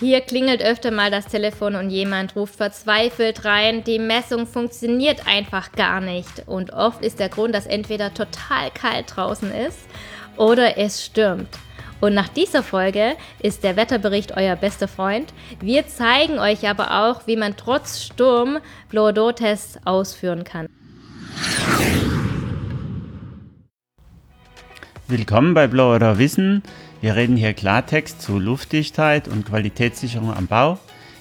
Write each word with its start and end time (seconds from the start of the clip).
Hier 0.00 0.20
klingelt 0.20 0.62
öfter 0.62 0.92
mal 0.92 1.10
das 1.10 1.26
Telefon 1.26 1.74
und 1.74 1.90
jemand 1.90 2.36
ruft 2.36 2.54
verzweifelt 2.54 3.44
rein, 3.44 3.82
die 3.82 3.98
Messung 3.98 4.46
funktioniert 4.46 5.26
einfach 5.26 5.72
gar 5.72 6.00
nicht. 6.00 6.44
Und 6.46 6.72
oft 6.72 7.04
ist 7.04 7.18
der 7.18 7.28
Grund, 7.28 7.52
dass 7.52 7.66
entweder 7.66 8.14
total 8.14 8.70
kalt 8.72 9.16
draußen 9.16 9.50
ist 9.52 9.80
oder 10.36 10.78
es 10.78 11.04
stürmt. 11.04 11.48
Und 12.00 12.14
nach 12.14 12.28
dieser 12.28 12.62
Folge 12.62 13.16
ist 13.42 13.64
der 13.64 13.74
Wetterbericht 13.74 14.36
euer 14.36 14.54
bester 14.54 14.86
Freund. 14.86 15.34
Wir 15.60 15.88
zeigen 15.88 16.38
euch 16.38 16.68
aber 16.68 17.02
auch, 17.02 17.26
wie 17.26 17.34
man 17.34 17.56
trotz 17.56 18.00
Sturm 18.00 18.58
Blow-Tests 18.90 19.80
ausführen 19.84 20.44
kann. 20.44 20.68
Willkommen 25.08 25.54
bei 25.54 25.66
Blow 25.66 25.98
Wissen. 26.18 26.62
Wir 27.00 27.14
reden 27.14 27.36
hier 27.36 27.54
Klartext 27.54 28.20
zu 28.20 28.40
Luftdichtheit 28.40 29.28
und 29.28 29.46
Qualitätssicherung 29.46 30.34
am 30.34 30.48
Bau. 30.48 30.80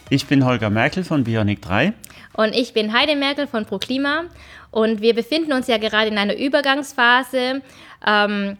Ich 0.09 0.25
bin 0.25 0.43
Holger 0.43 0.71
Merkel 0.71 1.03
von 1.03 1.23
Bionic 1.23 1.61
3. 1.61 1.93
Und 2.33 2.55
ich 2.55 2.73
bin 2.73 2.93
Heide 2.93 3.15
Merkel 3.15 3.45
von 3.45 3.65
ProKlima. 3.65 4.23
Und 4.71 5.01
wir 5.01 5.13
befinden 5.13 5.53
uns 5.53 5.67
ja 5.67 5.77
gerade 5.77 6.07
in 6.07 6.17
einer 6.17 6.35
Übergangsphase. 6.35 7.61
Ähm, 8.05 8.57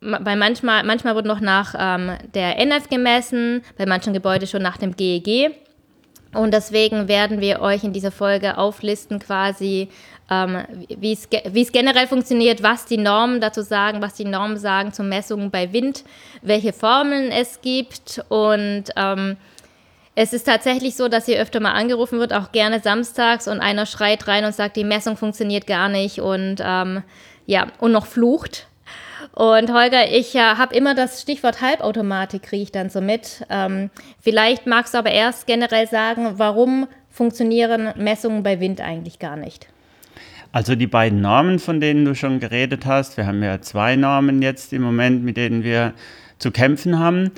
bei 0.00 0.36
manchmal, 0.36 0.84
manchmal 0.84 1.14
wird 1.14 1.24
noch 1.24 1.40
nach 1.40 1.74
ähm, 1.78 2.18
der 2.34 2.58
NF 2.58 2.90
gemessen, 2.90 3.62
bei 3.78 3.86
manchen 3.86 4.12
Gebäuden 4.12 4.46
schon 4.46 4.62
nach 4.62 4.76
dem 4.76 4.94
GEG. 4.94 5.52
Und 6.34 6.52
deswegen 6.52 7.08
werden 7.08 7.40
wir 7.40 7.60
euch 7.60 7.82
in 7.82 7.94
dieser 7.94 8.10
Folge 8.10 8.58
auflisten, 8.58 9.20
quasi, 9.20 9.88
ähm, 10.30 10.64
wie 10.88 11.12
es 11.12 11.72
generell 11.72 12.06
funktioniert, 12.06 12.62
was 12.62 12.84
die 12.84 12.98
Normen 12.98 13.40
dazu 13.40 13.62
sagen, 13.62 14.02
was 14.02 14.14
die 14.14 14.24
Normen 14.24 14.56
sagen 14.56 14.92
zu 14.92 15.02
Messungen 15.02 15.50
bei 15.50 15.72
Wind, 15.72 16.04
welche 16.42 16.72
Formeln 16.72 17.30
es 17.30 17.60
gibt. 17.60 18.24
Und 18.28 18.84
ähm, 18.96 19.36
es 20.14 20.32
ist 20.32 20.44
tatsächlich 20.44 20.96
so, 20.96 21.08
dass 21.08 21.26
hier 21.26 21.40
öfter 21.40 21.60
mal 21.60 21.72
angerufen 21.72 22.18
wird, 22.18 22.32
auch 22.32 22.50
gerne 22.50 22.80
samstags, 22.80 23.46
und 23.46 23.60
einer 23.60 23.86
schreit 23.86 24.26
rein 24.26 24.44
und 24.44 24.54
sagt, 24.54 24.76
die 24.76 24.84
Messung 24.84 25.16
funktioniert 25.16 25.66
gar 25.66 25.88
nicht 25.88 26.20
und 26.20 26.56
ähm, 26.60 27.02
ja, 27.44 27.68
und 27.78 27.92
noch 27.92 28.06
flucht. 28.06 28.66
Und 29.32 29.72
Holger, 29.72 30.10
ich 30.10 30.34
äh, 30.34 30.38
habe 30.38 30.74
immer 30.74 30.94
das 30.94 31.20
Stichwort 31.20 31.60
Halbautomatik, 31.60 32.42
kriege 32.42 32.62
ich 32.62 32.72
dann 32.72 32.90
so 32.90 33.00
mit. 33.00 33.44
Ähm, 33.50 33.90
vielleicht 34.20 34.66
magst 34.66 34.94
du 34.94 34.98
aber 34.98 35.10
erst 35.10 35.46
generell 35.46 35.86
sagen, 35.86 36.38
warum 36.38 36.88
funktionieren 37.10 37.92
Messungen 37.96 38.42
bei 38.42 38.58
Wind 38.60 38.80
eigentlich 38.80 39.18
gar 39.18 39.36
nicht? 39.36 39.68
Also 40.56 40.74
die 40.74 40.86
beiden 40.86 41.20
Normen, 41.20 41.58
von 41.58 41.82
denen 41.82 42.06
du 42.06 42.14
schon 42.14 42.40
geredet 42.40 42.86
hast, 42.86 43.18
wir 43.18 43.26
haben 43.26 43.42
ja 43.42 43.60
zwei 43.60 43.94
Normen 43.94 44.40
jetzt 44.40 44.72
im 44.72 44.80
Moment, 44.80 45.22
mit 45.22 45.36
denen 45.36 45.62
wir 45.62 45.92
zu 46.38 46.50
kämpfen 46.50 46.98
haben 46.98 47.30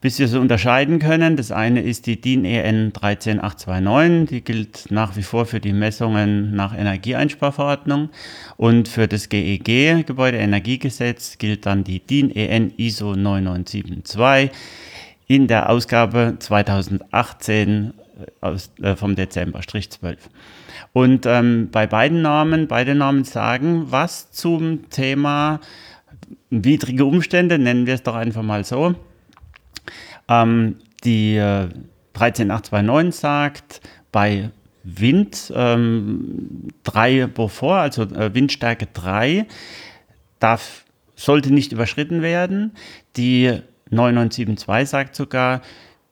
bis 0.00 0.18
wir 0.18 0.28
sie 0.28 0.38
unterscheiden 0.38 0.98
können. 1.00 1.36
Das 1.36 1.50
eine 1.50 1.80
ist 1.80 2.06
die 2.06 2.20
DIN 2.20 2.44
EN 2.44 2.92
13829, 2.92 4.28
die 4.28 4.44
gilt 4.44 4.90
nach 4.90 5.16
wie 5.16 5.22
vor 5.22 5.46
für 5.46 5.58
die 5.60 5.72
Messungen 5.72 6.54
nach 6.54 6.78
Energieeinsparverordnung. 6.78 8.10
Und 8.58 8.86
für 8.86 9.08
das 9.08 9.30
GEG, 9.30 10.06
Gebäudeenergiegesetz, 10.06 11.38
gilt 11.38 11.64
dann 11.64 11.82
die 11.82 12.00
DIN 12.00 12.30
EN 12.30 12.72
ISO 12.76 13.16
9972 13.16 14.50
in 15.26 15.48
der 15.48 15.70
Ausgabe 15.70 16.36
2018 16.38 17.94
äh, 17.94 18.46
aus, 18.46 18.70
äh, 18.82 18.94
vom 18.94 19.16
Dezember, 19.16 19.62
Strich 19.62 19.90
12. 19.90 20.18
Und 20.94 21.26
ähm, 21.26 21.70
bei 21.72 21.88
beiden 21.88 22.22
Namen, 22.22 22.68
beide 22.68 22.94
Namen 22.94 23.24
sagen 23.24 23.90
was 23.90 24.30
zum 24.30 24.88
Thema 24.90 25.60
widrige 26.50 27.04
Umstände, 27.04 27.58
nennen 27.58 27.86
wir 27.86 27.94
es 27.94 28.04
doch 28.04 28.14
einfach 28.14 28.44
mal 28.44 28.64
so. 28.64 28.94
Ähm, 30.28 30.76
die 31.02 31.34
äh, 31.34 31.68
13829 32.12 33.20
sagt, 33.20 33.80
bei 34.12 34.50
Wind 34.84 35.52
ähm, 35.56 36.68
3 36.84 37.26
Beaufort, 37.26 37.80
also 37.80 38.02
äh, 38.02 38.32
Windstärke 38.32 38.86
3, 38.92 39.46
darf, 40.38 40.84
sollte 41.16 41.52
nicht 41.52 41.72
überschritten 41.72 42.22
werden. 42.22 42.70
Die 43.16 43.62
9972 43.90 44.88
sagt 44.88 45.16
sogar, 45.16 45.60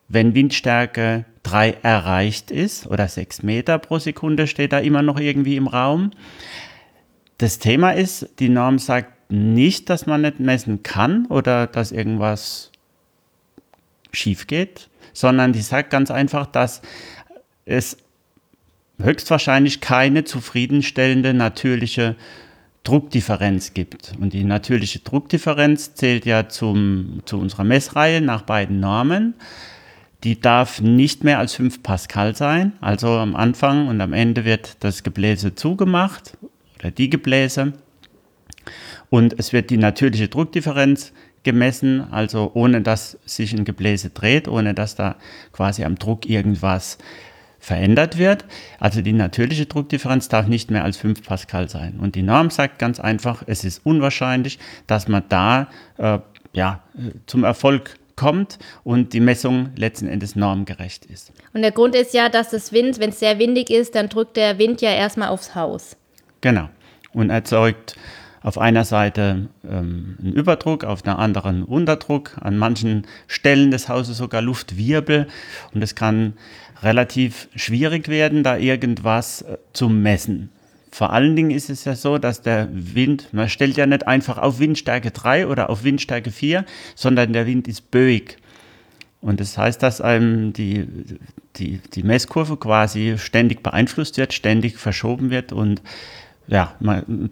wenn 0.08 0.34
Windstärke 0.34 1.24
3 1.42 1.78
erreicht 1.82 2.50
ist 2.50 2.86
oder 2.86 3.08
6 3.08 3.42
Meter 3.42 3.78
pro 3.78 3.98
Sekunde 3.98 4.46
steht 4.46 4.72
da 4.72 4.78
immer 4.78 5.02
noch 5.02 5.18
irgendwie 5.18 5.56
im 5.56 5.66
Raum. 5.66 6.10
Das 7.38 7.58
Thema 7.58 7.90
ist, 7.90 8.28
die 8.38 8.48
Norm 8.48 8.78
sagt 8.78 9.30
nicht, 9.30 9.90
dass 9.90 10.06
man 10.06 10.20
nicht 10.20 10.40
messen 10.40 10.82
kann 10.82 11.26
oder 11.26 11.66
dass 11.66 11.90
irgendwas 11.90 12.70
schief 14.12 14.46
geht, 14.46 14.88
sondern 15.12 15.52
die 15.52 15.62
sagt 15.62 15.90
ganz 15.90 16.10
einfach, 16.10 16.46
dass 16.46 16.82
es 17.64 17.96
höchstwahrscheinlich 19.00 19.80
keine 19.80 20.24
zufriedenstellende 20.24 21.34
natürliche 21.34 22.16
Druckdifferenz 22.84 23.74
gibt. 23.74 24.12
Und 24.20 24.32
die 24.32 24.44
natürliche 24.44 25.00
Druckdifferenz 25.00 25.94
zählt 25.94 26.26
ja 26.26 26.48
zum, 26.48 27.22
zu 27.24 27.38
unserer 27.38 27.64
Messreihe 27.64 28.20
nach 28.20 28.42
beiden 28.42 28.80
Normen. 28.80 29.34
Die 30.24 30.40
darf 30.40 30.80
nicht 30.80 31.24
mehr 31.24 31.38
als 31.38 31.54
5 31.54 31.82
Pascal 31.82 32.36
sein. 32.36 32.72
Also 32.80 33.08
am 33.08 33.34
Anfang 33.34 33.88
und 33.88 34.00
am 34.00 34.12
Ende 34.12 34.44
wird 34.44 34.76
das 34.80 35.02
Gebläse 35.02 35.54
zugemacht 35.54 36.36
oder 36.78 36.90
die 36.90 37.10
Gebläse. 37.10 37.72
Und 39.10 39.38
es 39.38 39.52
wird 39.52 39.70
die 39.70 39.76
natürliche 39.76 40.28
Druckdifferenz 40.28 41.12
gemessen, 41.42 42.06
also 42.12 42.52
ohne 42.54 42.82
dass 42.82 43.18
sich 43.26 43.52
ein 43.52 43.64
Gebläse 43.64 44.10
dreht, 44.10 44.46
ohne 44.46 44.74
dass 44.74 44.94
da 44.94 45.16
quasi 45.52 45.84
am 45.84 45.96
Druck 45.96 46.28
irgendwas 46.28 46.98
verändert 47.58 48.18
wird. 48.18 48.44
Also 48.78 49.02
die 49.02 49.12
natürliche 49.12 49.66
Druckdifferenz 49.66 50.28
darf 50.28 50.46
nicht 50.46 50.70
mehr 50.70 50.84
als 50.84 50.96
5 50.96 51.22
Pascal 51.22 51.68
sein. 51.68 51.98
Und 52.00 52.14
die 52.14 52.22
Norm 52.22 52.50
sagt 52.50 52.78
ganz 52.78 53.00
einfach, 53.00 53.42
es 53.46 53.64
ist 53.64 53.80
unwahrscheinlich, 53.84 54.58
dass 54.86 55.08
man 55.08 55.24
da 55.28 55.68
äh, 55.98 56.18
ja, 56.52 56.80
zum 57.26 57.44
Erfolg 57.44 57.96
kommt 58.16 58.58
und 58.84 59.12
die 59.12 59.20
Messung 59.20 59.70
letzten 59.76 60.08
Endes 60.08 60.36
normgerecht 60.36 61.06
ist. 61.06 61.32
Und 61.52 61.62
der 61.62 61.72
Grund 61.72 61.94
ist 61.94 62.14
ja, 62.14 62.28
dass 62.28 62.50
das 62.50 62.72
Wind, 62.72 62.98
wenn 62.98 63.10
es 63.10 63.20
sehr 63.20 63.38
windig 63.38 63.70
ist, 63.70 63.94
dann 63.94 64.08
drückt 64.08 64.36
der 64.36 64.58
Wind 64.58 64.80
ja 64.80 64.90
erstmal 64.90 65.28
aufs 65.28 65.54
Haus. 65.54 65.96
Genau. 66.40 66.68
Und 67.12 67.30
erzeugt 67.30 67.96
auf 68.42 68.58
einer 68.58 68.84
Seite 68.84 69.48
ähm, 69.64 70.16
einen 70.20 70.32
Überdruck, 70.32 70.84
auf 70.84 71.02
der 71.02 71.18
anderen 71.18 71.62
Unterdruck, 71.62 72.36
an 72.40 72.58
manchen 72.58 73.06
Stellen 73.26 73.70
des 73.70 73.88
Hauses 73.88 74.18
sogar 74.18 74.42
Luftwirbel 74.42 75.28
und 75.74 75.82
es 75.82 75.94
kann 75.94 76.34
relativ 76.82 77.48
schwierig 77.54 78.08
werden, 78.08 78.42
da 78.42 78.56
irgendwas 78.56 79.42
äh, 79.42 79.58
zu 79.72 79.88
messen. 79.88 80.50
Vor 80.92 81.10
allen 81.10 81.34
Dingen 81.34 81.50
ist 81.50 81.70
es 81.70 81.86
ja 81.86 81.94
so, 81.94 82.18
dass 82.18 82.42
der 82.42 82.68
Wind, 82.70 83.32
man 83.32 83.48
stellt 83.48 83.78
ja 83.78 83.86
nicht 83.86 84.06
einfach 84.06 84.36
auf 84.36 84.58
Windstärke 84.58 85.10
3 85.10 85.46
oder 85.46 85.70
auf 85.70 85.84
Windstärke 85.84 86.30
4, 86.30 86.66
sondern 86.94 87.32
der 87.32 87.46
Wind 87.46 87.66
ist 87.66 87.90
böig. 87.90 88.36
Und 89.22 89.40
das 89.40 89.56
heißt, 89.56 89.82
dass 89.82 90.02
einem 90.02 90.52
die, 90.52 90.86
die, 91.56 91.80
die 91.94 92.02
Messkurve 92.02 92.58
quasi 92.58 93.14
ständig 93.16 93.62
beeinflusst 93.62 94.18
wird, 94.18 94.34
ständig 94.34 94.76
verschoben 94.76 95.30
wird 95.30 95.52
und 95.52 95.80
ja, 96.46 96.74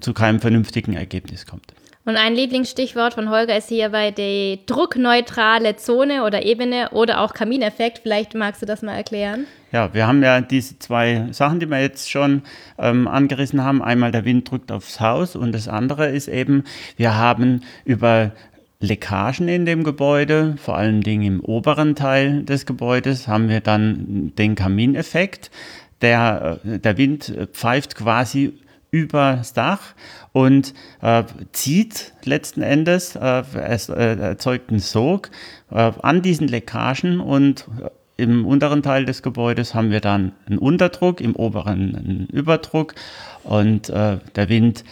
zu 0.01 0.15
keinem 0.15 0.41
vernünftigen 0.41 0.95
Ergebnis 0.95 1.45
kommt. 1.45 1.75
Und 2.11 2.17
ein 2.17 2.35
Lieblingsstichwort 2.35 3.15
von 3.15 3.31
Holger 3.31 3.57
ist 3.57 3.69
hierbei 3.69 4.11
die 4.11 4.59
druckneutrale 4.67 5.77
Zone 5.77 6.25
oder 6.25 6.45
Ebene 6.45 6.89
oder 6.91 7.21
auch 7.21 7.35
Kamineffekt. 7.35 8.01
Vielleicht 8.01 8.35
magst 8.35 8.61
du 8.61 8.67
das 8.67 8.83
mal 8.83 8.97
erklären. 8.97 9.47
Ja, 9.71 9.95
wir 9.95 10.09
haben 10.09 10.21
ja 10.21 10.41
diese 10.41 10.77
zwei 10.81 11.29
Sachen, 11.31 11.61
die 11.61 11.67
wir 11.67 11.81
jetzt 11.81 12.11
schon 12.11 12.43
ähm, 12.81 13.07
angerissen 13.07 13.63
haben. 13.63 13.81
Einmal 13.81 14.11
der 14.11 14.25
Wind 14.25 14.51
drückt 14.51 14.73
aufs 14.73 14.99
Haus 14.99 15.37
und 15.37 15.53
das 15.53 15.69
andere 15.69 16.09
ist 16.09 16.27
eben, 16.27 16.65
wir 16.97 17.15
haben 17.15 17.63
über 17.85 18.33
Leckagen 18.81 19.47
in 19.47 19.65
dem 19.65 19.85
Gebäude, 19.85 20.57
vor 20.61 20.77
allen 20.77 21.03
Dingen 21.03 21.23
im 21.23 21.41
oberen 21.45 21.95
Teil 21.95 22.43
des 22.43 22.67
Gebäudes, 22.67 23.29
haben 23.29 23.49
wir 23.49 23.61
dann 23.61 24.33
den 24.37 24.57
Kamineffekt. 24.57 25.53
Der, 26.01 26.59
äh, 26.65 26.81
der 26.81 26.99
Wind 26.99 27.33
pfeift 27.53 27.95
quasi 27.95 28.55
übers 28.91 29.53
Dach 29.53 29.95
und 30.33 30.75
äh, 31.03 31.25
zieht 31.53 32.13
letzten 32.25 32.63
Endes, 32.63 33.17
äh, 33.17 33.43
es 33.63 33.89
äh, 33.89 34.17
erzeugt 34.17 34.71
einen 34.71 34.81
Sog 34.81 35.31
äh, 35.71 35.93
an 36.03 36.23
diesen 36.23 36.49
Leckagen 36.49 37.21
und 37.21 37.67
im 38.17 38.45
unteren 38.45 38.83
Teil 38.83 39.07
des 39.07 39.23
Gebäudes 39.23 39.75
haben 39.75 39.91
wir 39.91 40.01
dann 40.01 40.33
einen 40.47 40.59
Unterdruck, 40.59 41.21
im 41.21 41.35
oberen 41.35 41.97
einen 41.97 42.27
Überdruck 42.27 42.95
und 43.45 43.89
äh, 43.89 44.19
der 44.37 44.49
Wind 44.49 44.85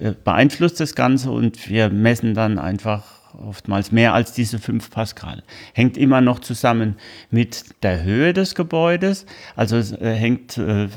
äh, 0.00 0.12
beeinflusst 0.24 0.80
das 0.80 0.94
Ganze 0.94 1.30
und 1.30 1.68
wir 1.68 1.90
messen 1.90 2.34
dann 2.34 2.58
einfach 2.58 3.19
oftmals 3.40 3.92
mehr 3.92 4.14
als 4.14 4.32
diese 4.32 4.58
5 4.58 4.90
Pascal. 4.90 5.42
Hängt 5.74 5.96
immer 5.96 6.20
noch 6.20 6.40
zusammen 6.40 6.96
mit 7.30 7.82
der 7.82 8.02
Höhe 8.02 8.32
des 8.32 8.54
Gebäudes. 8.54 9.26
Also 9.56 9.76
äh, 9.76 10.14
hängt 10.14 10.58
äh, 10.58 10.88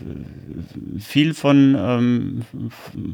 viel 0.99 1.33
von, 1.33 1.75
ähm, 1.77 2.41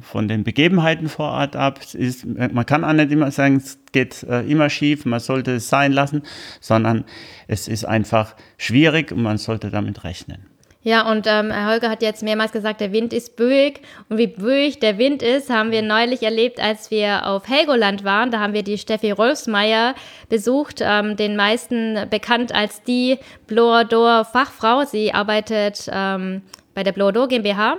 von 0.01 0.27
den 0.27 0.43
Begebenheiten 0.43 1.07
vor 1.09 1.31
Ort 1.31 1.55
ab. 1.55 1.79
Ist, 1.93 2.25
man 2.25 2.65
kann 2.65 2.83
auch 2.83 2.93
nicht 2.93 3.11
immer 3.11 3.31
sagen, 3.31 3.57
es 3.57 3.79
geht 3.91 4.23
äh, 4.23 4.41
immer 4.41 4.69
schief, 4.69 5.05
man 5.05 5.19
sollte 5.19 5.55
es 5.55 5.69
sein 5.69 5.91
lassen, 5.91 6.23
sondern 6.59 7.05
es 7.47 7.67
ist 7.67 7.85
einfach 7.85 8.35
schwierig 8.57 9.11
und 9.11 9.21
man 9.21 9.37
sollte 9.37 9.69
damit 9.69 10.03
rechnen. 10.03 10.48
Ja, 10.81 11.11
und 11.11 11.27
ähm, 11.27 11.51
Herr 11.51 11.69
Holger 11.71 11.89
hat 11.89 12.01
jetzt 12.01 12.23
mehrmals 12.23 12.53
gesagt, 12.53 12.79
der 12.79 12.93
Wind 12.93 13.11
ist 13.11 13.35
böig. 13.35 13.81
Und 14.07 14.17
wie 14.17 14.27
böig 14.27 14.79
der 14.79 14.97
Wind 14.97 15.21
ist, 15.21 15.49
haben 15.49 15.71
wir 15.71 15.81
neulich 15.81 16.23
erlebt, 16.23 16.61
als 16.61 16.89
wir 16.89 17.27
auf 17.27 17.49
Helgoland 17.49 18.05
waren. 18.05 18.31
Da 18.31 18.39
haben 18.39 18.53
wir 18.53 18.63
die 18.63 18.77
Steffi 18.77 19.11
Rolfsmeier 19.11 19.93
besucht, 20.29 20.79
ähm, 20.81 21.17
den 21.17 21.35
meisten 21.35 22.07
bekannt 22.09 22.55
als 22.55 22.81
die 22.81 23.19
Blower 23.45 24.23
Fachfrau. 24.23 24.85
Sie 24.85 25.13
arbeitet 25.13 25.89
ähm, 25.91 26.43
bei 26.73 26.83
der 26.83 26.93
Blower 26.93 27.27
GmbH. 27.27 27.77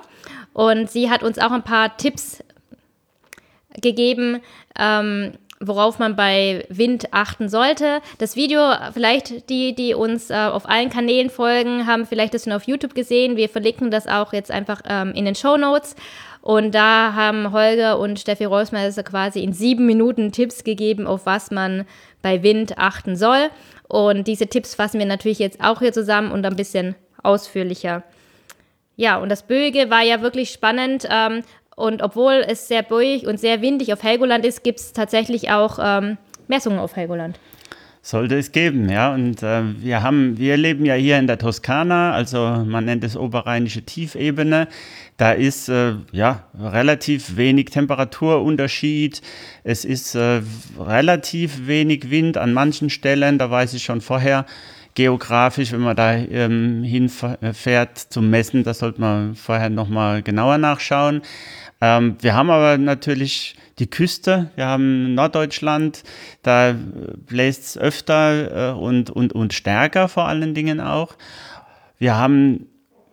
Und 0.52 0.90
sie 0.90 1.08
hat 1.08 1.22
uns 1.22 1.38
auch 1.38 1.52
ein 1.52 1.62
paar 1.62 1.96
Tipps 1.96 2.44
gegeben, 3.80 4.40
ähm, 4.78 5.32
worauf 5.60 5.98
man 5.98 6.16
bei 6.16 6.64
Wind 6.70 7.12
achten 7.12 7.50
sollte. 7.50 8.00
Das 8.18 8.34
Video, 8.34 8.72
vielleicht 8.94 9.50
die, 9.50 9.74
die 9.74 9.94
uns 9.94 10.30
äh, 10.30 10.34
auf 10.34 10.66
allen 10.68 10.88
Kanälen 10.88 11.28
folgen, 11.28 11.86
haben 11.86 12.06
vielleicht 12.06 12.32
das 12.32 12.44
schon 12.44 12.54
auf 12.54 12.64
YouTube 12.64 12.94
gesehen. 12.94 13.36
Wir 13.36 13.50
verlinken 13.50 13.90
das 13.90 14.06
auch 14.06 14.32
jetzt 14.32 14.50
einfach 14.50 14.80
ähm, 14.88 15.12
in 15.12 15.26
den 15.26 15.34
Show 15.34 15.58
Notes. 15.58 15.96
Und 16.40 16.74
da 16.74 17.12
haben 17.14 17.52
Holger 17.52 17.98
und 17.98 18.18
Steffi 18.18 18.46
Reusmeister 18.46 19.02
quasi 19.02 19.42
in 19.42 19.52
sieben 19.52 19.84
Minuten 19.84 20.32
Tipps 20.32 20.64
gegeben, 20.64 21.06
auf 21.06 21.26
was 21.26 21.50
man 21.50 21.84
bei 22.22 22.42
Wind 22.42 22.78
achten 22.78 23.14
soll. 23.14 23.50
Und 23.86 24.26
diese 24.26 24.46
Tipps 24.46 24.74
fassen 24.74 24.98
wir 24.98 25.06
natürlich 25.06 25.38
jetzt 25.38 25.62
auch 25.62 25.80
hier 25.80 25.92
zusammen 25.92 26.32
und 26.32 26.46
ein 26.46 26.56
bisschen 26.56 26.94
ausführlicher. 27.22 28.02
Ja, 28.96 29.18
und 29.18 29.28
das 29.28 29.42
Böge 29.42 29.90
war 29.90 30.02
ja 30.02 30.22
wirklich 30.22 30.50
spannend. 30.50 31.06
Ähm, 31.10 31.42
und 31.76 32.02
obwohl 32.02 32.44
es 32.46 32.68
sehr 32.68 32.82
bäuig 32.82 33.26
und 33.26 33.40
sehr 33.40 33.62
windig 33.62 33.92
auf 33.92 34.02
Helgoland 34.02 34.44
ist, 34.44 34.62
gibt 34.62 34.80
es 34.80 34.92
tatsächlich 34.92 35.50
auch 35.50 35.78
ähm, 35.82 36.18
Messungen 36.48 36.78
auf 36.78 36.96
Helgoland. 36.96 37.38
Sollte 38.02 38.38
es 38.38 38.52
geben, 38.52 38.88
ja. 38.88 39.12
Und 39.12 39.42
äh, 39.42 39.62
wir 39.78 40.02
haben, 40.02 40.38
wir 40.38 40.56
leben 40.56 40.86
ja 40.86 40.94
hier 40.94 41.18
in 41.18 41.26
der 41.26 41.36
Toskana, 41.36 42.12
also 42.12 42.64
man 42.66 42.86
nennt 42.86 43.04
es 43.04 43.14
oberrheinische 43.14 43.82
Tiefebene. 43.82 44.68
Da 45.18 45.32
ist 45.32 45.68
äh, 45.68 45.96
ja 46.10 46.44
relativ 46.58 47.36
wenig 47.36 47.66
Temperaturunterschied. 47.66 49.20
Es 49.64 49.84
ist 49.84 50.14
äh, 50.14 50.40
relativ 50.78 51.66
wenig 51.66 52.10
Wind 52.10 52.38
an 52.38 52.54
manchen 52.54 52.88
Stellen. 52.88 53.36
Da 53.36 53.50
weiß 53.50 53.74
ich 53.74 53.82
schon 53.82 54.00
vorher 54.00 54.46
geografisch, 54.94 55.72
wenn 55.72 55.80
man 55.80 55.96
da 55.96 56.14
ähm, 56.14 56.82
hinfährt 56.82 57.98
zum 57.98 58.30
Messen, 58.30 58.64
da 58.64 58.74
sollte 58.74 59.00
man 59.00 59.34
vorher 59.34 59.70
nochmal 59.70 60.22
genauer 60.22 60.58
nachschauen. 60.58 61.22
Ähm, 61.80 62.16
wir 62.20 62.34
haben 62.34 62.50
aber 62.50 62.78
natürlich 62.78 63.56
die 63.78 63.88
Küste, 63.88 64.50
wir 64.56 64.66
haben 64.66 65.14
Norddeutschland, 65.14 66.02
da 66.42 66.74
bläst 67.26 67.64
es 67.64 67.78
öfter 67.78 68.70
äh, 68.70 68.78
und, 68.78 69.10
und, 69.10 69.32
und 69.32 69.54
stärker 69.54 70.08
vor 70.08 70.26
allen 70.26 70.54
Dingen 70.54 70.80
auch. 70.80 71.14
Wir 71.98 72.16
haben 72.16 72.66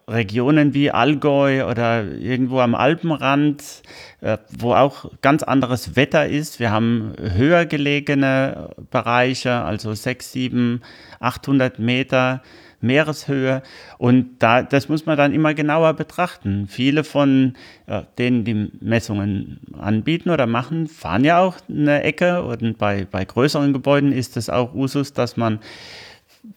Regionen 0.10 0.74
wie 0.74 0.90
Allgäu 0.92 1.70
oder 1.70 2.06
irgendwo 2.06 2.60
am 2.60 2.76
Alpenrand, 2.76 3.82
äh, 4.22 4.38
wo 4.58 4.74
auch 4.74 5.12
ganz 5.22 5.44
anderes 5.44 5.96
Wetter 5.96 6.28
ist. 6.28 6.60
Wir 6.60 6.72
haben 6.72 7.14
höher 7.20 7.66
gelegene 7.66 8.70
Bereiche, 8.90 9.52
also 9.52 9.94
6, 9.94 10.32
7, 10.32 10.82
800 11.20 11.80
Meter 11.80 12.42
Meereshöhe. 12.80 13.64
Und 13.98 14.38
da, 14.40 14.62
das 14.62 14.88
muss 14.88 15.06
man 15.06 15.18
dann 15.18 15.34
immer 15.34 15.54
genauer 15.54 15.94
betrachten. 15.94 16.68
Viele 16.70 17.04
von 17.04 17.56
äh, 17.88 18.04
denen, 18.18 18.46
die 18.46 18.72
Messungen 18.80 19.60
anbieten 19.78 20.30
oder 20.30 20.46
machen, 20.46 20.88
fahren 20.88 21.26
ja 21.26 21.40
auch 21.40 21.58
eine 21.70 22.04
Ecke. 22.04 22.44
Und 22.44 22.78
bei, 22.78 23.06
bei 23.10 23.26
größeren 23.26 23.74
Gebäuden 23.74 24.12
ist 24.12 24.38
es 24.38 24.50
auch 24.50 24.74
Usus, 24.74 25.14
dass 25.14 25.38
man 25.38 25.60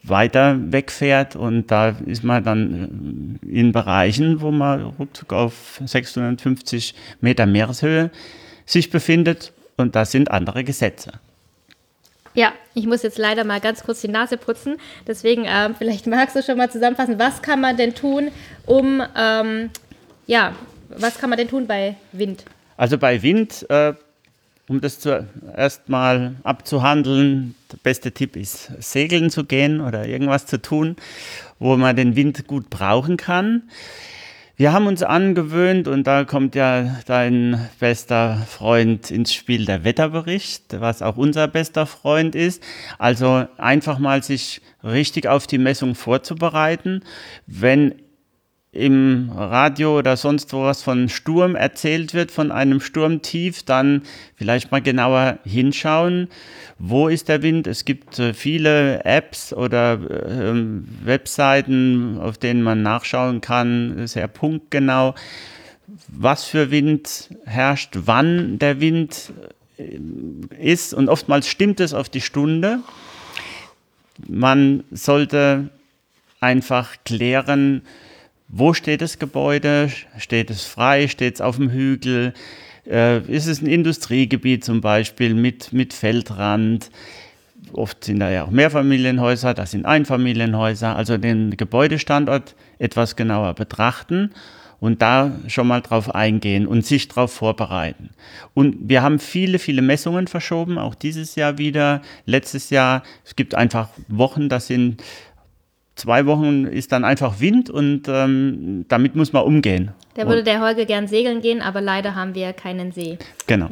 weiter 0.03 0.59
wegfährt 0.73 1.37
und 1.37 1.71
da 1.71 1.97
ist 2.07 2.25
man 2.25 2.43
dann 2.45 3.39
in 3.43 3.73
Bereichen, 3.73 4.41
wo 4.41 4.51
man 4.51 4.83
ruckzuck 4.83 5.33
auf 5.33 5.81
650 5.85 6.95
Meter 7.21 7.47
Meereshöhe 7.47 8.11
sich 8.67 8.91
befindet 8.91 9.53
und 9.77 9.97
das 9.97 10.13
sind 10.13 10.31
andere 10.31 10.65
Gesetze. 10.65 11.13
Ja, 12.35 12.53
ich 12.75 12.87
muss 12.87 13.03
jetzt 13.03 13.19
leider 13.19 13.45
mal 13.45 13.61
ganz 13.61 13.83
kurz 13.83 14.03
die 14.03 14.09
Nase 14.09 14.37
putzen. 14.37 14.77
Deswegen, 15.07 15.47
ähm, 15.47 15.75
vielleicht 15.77 16.07
magst 16.07 16.37
du 16.37 16.43
schon 16.43 16.57
mal 16.57 16.71
zusammenfassen, 16.71 17.19
was 17.19 17.43
kann 17.43 17.61
man 17.61 17.77
denn 17.77 17.95
tun, 17.95 18.31
um, 18.67 19.03
ähm, 19.17 19.71
ja, 20.27 20.53
was 20.89 21.19
kann 21.19 21.31
man 21.31 21.39
denn 21.39 21.49
tun 21.49 21.67
bei 21.67 21.97
Wind? 22.13 22.45
Also 22.77 22.99
bei 22.99 23.21
Wind, 23.23 23.67
äh, 23.69 23.95
um 24.71 24.81
das 24.81 25.01
zuerst 25.01 25.89
mal 25.89 26.37
abzuhandeln, 26.45 27.57
der 27.73 27.79
beste 27.79 28.13
Tipp 28.13 28.37
ist, 28.37 28.71
segeln 28.79 29.29
zu 29.29 29.45
gehen 29.45 29.81
oder 29.81 30.07
irgendwas 30.07 30.47
zu 30.47 30.63
tun, 30.63 30.95
wo 31.59 31.77
man 31.77 31.97
den 31.97 32.15
Wind 32.15 32.47
gut 32.47 32.71
brauchen 32.71 33.17
kann. 33.17 33.65
Wir 34.55 34.73
haben 34.73 34.87
uns 34.87 35.03
angewöhnt, 35.03 35.89
und 35.89 36.07
da 36.07 36.23
kommt 36.23 36.55
ja 36.55 37.01
dein 37.07 37.69
bester 37.81 38.47
Freund 38.49 39.11
ins 39.11 39.35
Spiel, 39.35 39.65
der 39.65 39.83
Wetterbericht, 39.83 40.81
was 40.81 41.03
auch 41.03 41.17
unser 41.17 41.49
bester 41.49 41.85
Freund 41.85 42.37
ist. 42.37 42.63
Also 42.97 43.49
einfach 43.59 43.99
mal 43.99 44.23
sich 44.23 44.61
richtig 44.85 45.27
auf 45.27 45.49
die 45.49 45.59
Messung 45.59 45.97
vorzubereiten. 45.97 47.03
Wenn 47.49 47.97
im 48.73 49.33
Radio 49.35 49.99
oder 49.99 50.17
sonst 50.17 50.53
wo 50.53 50.63
was 50.63 50.83
von 50.83 51.09
Sturm 51.09 51.57
erzählt 51.57 52.15
wird, 52.15 52.31
von 52.31 52.53
einem 52.53 52.81
Sturmtief, 52.81 53.65
dann 53.65 54.03
vielleicht 54.37 54.71
mal 54.71 54.81
genauer 54.81 55.39
hinschauen, 55.45 56.29
wo 56.79 57.09
ist 57.09 57.29
der 57.29 57.43
Wind. 57.43 57.67
Es 57.67 57.85
gibt 57.85 58.19
äh, 58.21 58.33
viele 58.33 59.05
Apps 59.05 59.53
oder 59.53 59.95
äh, 59.95 60.55
Webseiten, 61.05 62.19
auf 62.21 62.39
denen 62.39 62.63
man 62.63 62.83
nachschauen 62.83 63.41
kann, 63.41 64.07
sehr 64.07 64.29
punktgenau, 64.29 65.17
was 66.07 66.45
für 66.45 66.71
Wind 66.71 67.31
herrscht, 67.47 67.99
wann 68.05 68.61
der 68.61 68.81
Wind 68.81 69.33
äh, 69.79 69.99
ist 70.63 70.95
und 70.95 71.09
oftmals 71.09 71.49
stimmt 71.49 71.81
es 71.81 71.93
auf 71.93 72.09
die 72.09 72.21
Stunde. 72.21 72.79
Man 74.29 74.85
sollte 74.93 75.71
einfach 76.39 76.95
klären, 77.05 77.83
wo 78.52 78.75
steht 78.75 79.00
das 79.00 79.19
Gebäude? 79.19 79.91
Steht 80.19 80.50
es 80.50 80.64
frei? 80.64 81.08
Steht 81.08 81.35
es 81.35 81.41
auf 81.41 81.56
dem 81.56 81.70
Hügel? 81.70 82.35
Äh, 82.87 83.20
ist 83.32 83.47
es 83.47 83.62
ein 83.62 83.67
Industriegebiet 83.67 84.64
zum 84.64 84.81
Beispiel 84.81 85.35
mit, 85.35 85.73
mit 85.73 85.93
Feldrand? 85.93 86.91
Oft 87.73 88.05
sind 88.05 88.19
da 88.19 88.31
ja 88.31 88.44
auch 88.44 88.50
Mehrfamilienhäuser, 88.50 89.55
das 89.55 89.70
sind 89.70 89.87
Einfamilienhäuser. 89.87 90.97
Also 90.97 91.17
den 91.17 91.56
Gebäudestandort 91.56 92.57
etwas 92.78 93.14
genauer 93.14 93.54
betrachten 93.54 94.33
und 94.80 95.02
da 95.02 95.33
schon 95.47 95.69
mal 95.69 95.83
drauf 95.83 96.14
eingehen 96.14 96.66
und 96.66 96.85
sich 96.85 97.07
darauf 97.07 97.33
vorbereiten. 97.33 98.11
Und 98.54 98.88
wir 98.88 99.02
haben 99.02 99.19
viele, 99.19 99.59
viele 99.59 99.83
Messungen 99.83 100.26
verschoben, 100.26 100.78
auch 100.78 100.95
dieses 100.95 101.37
Jahr 101.37 101.59
wieder, 101.59 102.00
letztes 102.25 102.71
Jahr. 102.71 103.02
Es 103.25 103.37
gibt 103.37 103.54
einfach 103.54 103.90
Wochen, 104.09 104.49
das 104.49 104.66
sind 104.66 105.02
zwei 106.00 106.26
Wochen 106.26 106.64
ist 106.64 106.92
dann 106.92 107.04
einfach 107.04 107.40
Wind 107.40 107.71
und 107.71 108.09
ähm, 108.09 108.87
damit 108.88 109.14
muss 109.14 109.33
man 109.33 109.45
umgehen. 109.45 109.92
Da 110.14 110.26
würde 110.26 110.42
der 110.42 110.61
Holger 110.61 110.87
gern 110.87 111.07
segeln 111.07 111.40
gehen, 111.40 111.62
aber 111.62 111.80
leider 111.80 112.14
haben 112.14 112.35
wir 112.35 112.52
keinen 112.52 112.90
See. 112.90 113.19
Genau. 113.47 113.69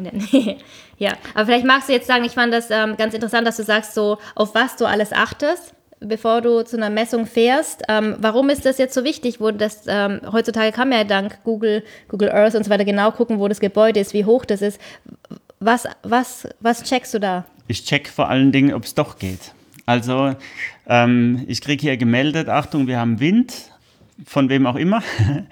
ja, 0.99 1.13
aber 1.35 1.47
vielleicht 1.47 1.65
magst 1.65 1.89
du 1.89 1.93
jetzt 1.93 2.07
sagen, 2.07 2.25
ich 2.25 2.33
fand 2.33 2.53
das 2.53 2.71
ähm, 2.71 2.97
ganz 2.97 3.15
interessant, 3.15 3.47
dass 3.47 3.57
du 3.57 3.65
sagst, 3.65 3.95
so 3.95 4.19
auf 4.35 4.55
was 4.55 4.77
du 4.77 4.87
alles 4.87 5.13
achtest, 5.13 5.75
bevor 6.01 6.41
du 6.43 6.63
zu 6.65 6.77
einer 6.77 6.91
Messung 6.91 7.27
fährst. 7.27 7.83
Ähm, 7.89 8.17
warum 8.19 8.51
ist 8.51 8.65
das 8.65 8.79
jetzt 8.79 8.95
so 8.95 9.05
wichtig? 9.05 9.41
Wo 9.41 9.51
das, 9.51 9.83
ähm, 9.89 10.21
heutzutage 10.31 10.73
kann 10.73 10.91
man 10.91 10.99
ja 10.99 11.05
dank 11.05 11.43
Google, 11.45 11.83
Google 12.09 12.31
Earth 12.31 12.55
und 12.55 12.65
so 12.65 12.71
weiter 12.71 12.85
genau 12.85 13.11
gucken, 13.11 13.39
wo 13.41 13.49
das 13.49 13.61
Gebäude 13.61 14.01
ist, 14.01 14.15
wie 14.15 14.25
hoch 14.25 14.45
das 14.45 14.63
ist. 14.63 14.81
Was, 15.61 15.89
was, 16.03 16.47
was 16.61 16.85
checkst 16.85 17.15
du 17.15 17.21
da? 17.21 17.45
Ich 17.67 17.85
check 17.85 18.09
vor 18.09 18.29
allen 18.29 18.53
Dingen, 18.53 18.73
ob 18.75 18.85
es 18.85 18.95
doch 18.95 19.19
geht. 19.19 19.53
Also 19.87 20.37
ähm, 20.89 21.45
ich 21.47 21.61
kriege 21.61 21.83
hier 21.83 21.97
gemeldet, 21.97 22.49
Achtung, 22.49 22.87
wir 22.87 22.99
haben 22.99 23.21
Wind, 23.21 23.71
von 24.25 24.49
wem 24.49 24.67
auch 24.67 24.77
immer. 24.77 25.03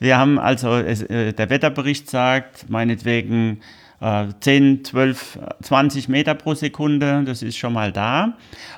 Wir 0.00 0.16
haben 0.16 0.38
also, 0.38 0.76
äh, 0.76 1.32
der 1.32 1.50
Wetterbericht 1.50 2.08
sagt, 2.08 2.70
meinetwegen 2.70 3.58
äh, 4.00 4.26
10, 4.38 4.84
12, 4.84 5.40
20 5.60 6.08
Meter 6.08 6.36
pro 6.36 6.54
Sekunde, 6.54 7.24
das 7.26 7.42
ist 7.42 7.56
schon 7.56 7.72
mal 7.72 7.90
da. 7.90 8.36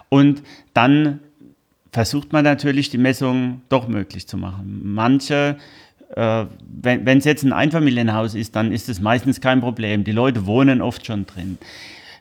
Und 0.08 0.42
dann 0.72 1.20
versucht 1.92 2.32
man 2.32 2.44
natürlich, 2.44 2.88
die 2.88 2.96
Messung 2.96 3.60
doch 3.68 3.86
möglich 3.86 4.26
zu 4.28 4.38
machen. 4.38 4.80
Manche 4.82 5.58
äh, 6.16 6.46
wenn 6.82 7.18
es 7.18 7.24
jetzt 7.24 7.44
ein 7.44 7.52
Einfamilienhaus 7.52 8.34
ist, 8.34 8.56
dann 8.56 8.72
ist 8.72 8.88
es 8.88 9.00
meistens 9.00 9.40
kein 9.40 9.60
Problem. 9.60 10.04
Die 10.04 10.12
Leute 10.12 10.46
wohnen 10.46 10.82
oft 10.82 11.06
schon 11.06 11.26
drin. 11.26 11.58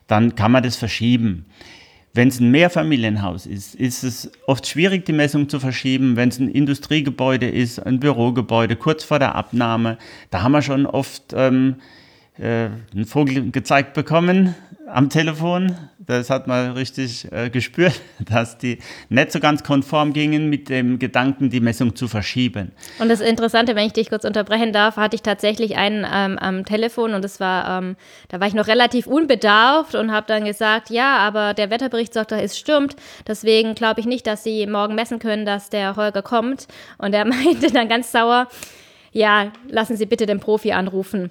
dann 0.06 0.34
kann 0.34 0.50
man 0.50 0.62
das 0.62 0.76
verschieben. 0.76 1.46
Wenn 2.12 2.28
es 2.28 2.40
ein 2.40 2.50
Mehrfamilienhaus 2.50 3.46
ist, 3.46 3.76
ist 3.76 4.02
es 4.02 4.32
oft 4.46 4.66
schwierig, 4.66 5.04
die 5.04 5.12
Messung 5.12 5.48
zu 5.48 5.60
verschieben. 5.60 6.16
Wenn 6.16 6.30
es 6.30 6.40
ein 6.40 6.48
Industriegebäude 6.48 7.48
ist, 7.48 7.78
ein 7.78 8.00
Bürogebäude, 8.00 8.74
kurz 8.74 9.04
vor 9.04 9.20
der 9.20 9.36
Abnahme, 9.36 9.96
da 10.30 10.42
haben 10.42 10.52
wir 10.52 10.62
schon 10.62 10.86
oft 10.86 11.32
ähm, 11.36 11.76
äh, 12.40 12.70
einen 12.94 13.06
Vogel 13.06 13.50
gezeigt 13.50 13.94
bekommen 13.94 14.54
am 14.92 15.08
Telefon. 15.08 15.76
Das 15.98 16.30
hat 16.30 16.46
man 16.46 16.72
richtig 16.72 17.30
äh, 17.30 17.50
gespürt, 17.50 18.00
dass 18.18 18.58
die 18.58 18.78
nicht 19.08 19.32
so 19.32 19.40
ganz 19.40 19.62
konform 19.62 20.12
gingen 20.12 20.48
mit 20.48 20.68
dem 20.68 20.98
Gedanken, 20.98 21.50
die 21.50 21.60
Messung 21.60 21.94
zu 21.94 22.08
verschieben. 22.08 22.72
Und 22.98 23.08
das 23.08 23.20
Interessante, 23.20 23.76
wenn 23.76 23.86
ich 23.86 23.92
dich 23.92 24.08
kurz 24.08 24.24
unterbrechen 24.24 24.72
darf, 24.72 24.96
hatte 24.96 25.14
ich 25.14 25.22
tatsächlich 25.22 25.76
einen 25.76 26.06
ähm, 26.12 26.38
am 26.38 26.64
Telefon 26.64 27.14
und 27.14 27.22
das 27.22 27.40
war, 27.40 27.78
ähm, 27.78 27.96
da 28.28 28.40
war 28.40 28.48
ich 28.48 28.54
noch 28.54 28.66
relativ 28.66 29.06
unbedarft 29.06 29.94
und 29.94 30.10
habe 30.10 30.26
dann 30.26 30.44
gesagt, 30.44 30.90
ja, 30.90 31.18
aber 31.18 31.54
der 31.54 31.70
Wetterbericht 31.70 32.12
sagt 32.12 32.32
es 32.32 32.58
stimmt. 32.58 32.96
Deswegen 33.26 33.74
glaube 33.74 34.00
ich 34.00 34.06
nicht, 34.06 34.26
dass 34.26 34.42
Sie 34.42 34.66
morgen 34.66 34.94
messen 34.94 35.18
können, 35.18 35.46
dass 35.46 35.70
der 35.70 35.96
Holger 35.96 36.22
kommt. 36.22 36.66
Und 36.98 37.14
er 37.14 37.24
meinte 37.26 37.70
dann 37.72 37.88
ganz 37.88 38.10
sauer, 38.10 38.48
ja, 39.12 39.52
lassen 39.68 39.96
Sie 39.96 40.06
bitte 40.06 40.26
den 40.26 40.40
Profi 40.40 40.72
anrufen. 40.72 41.30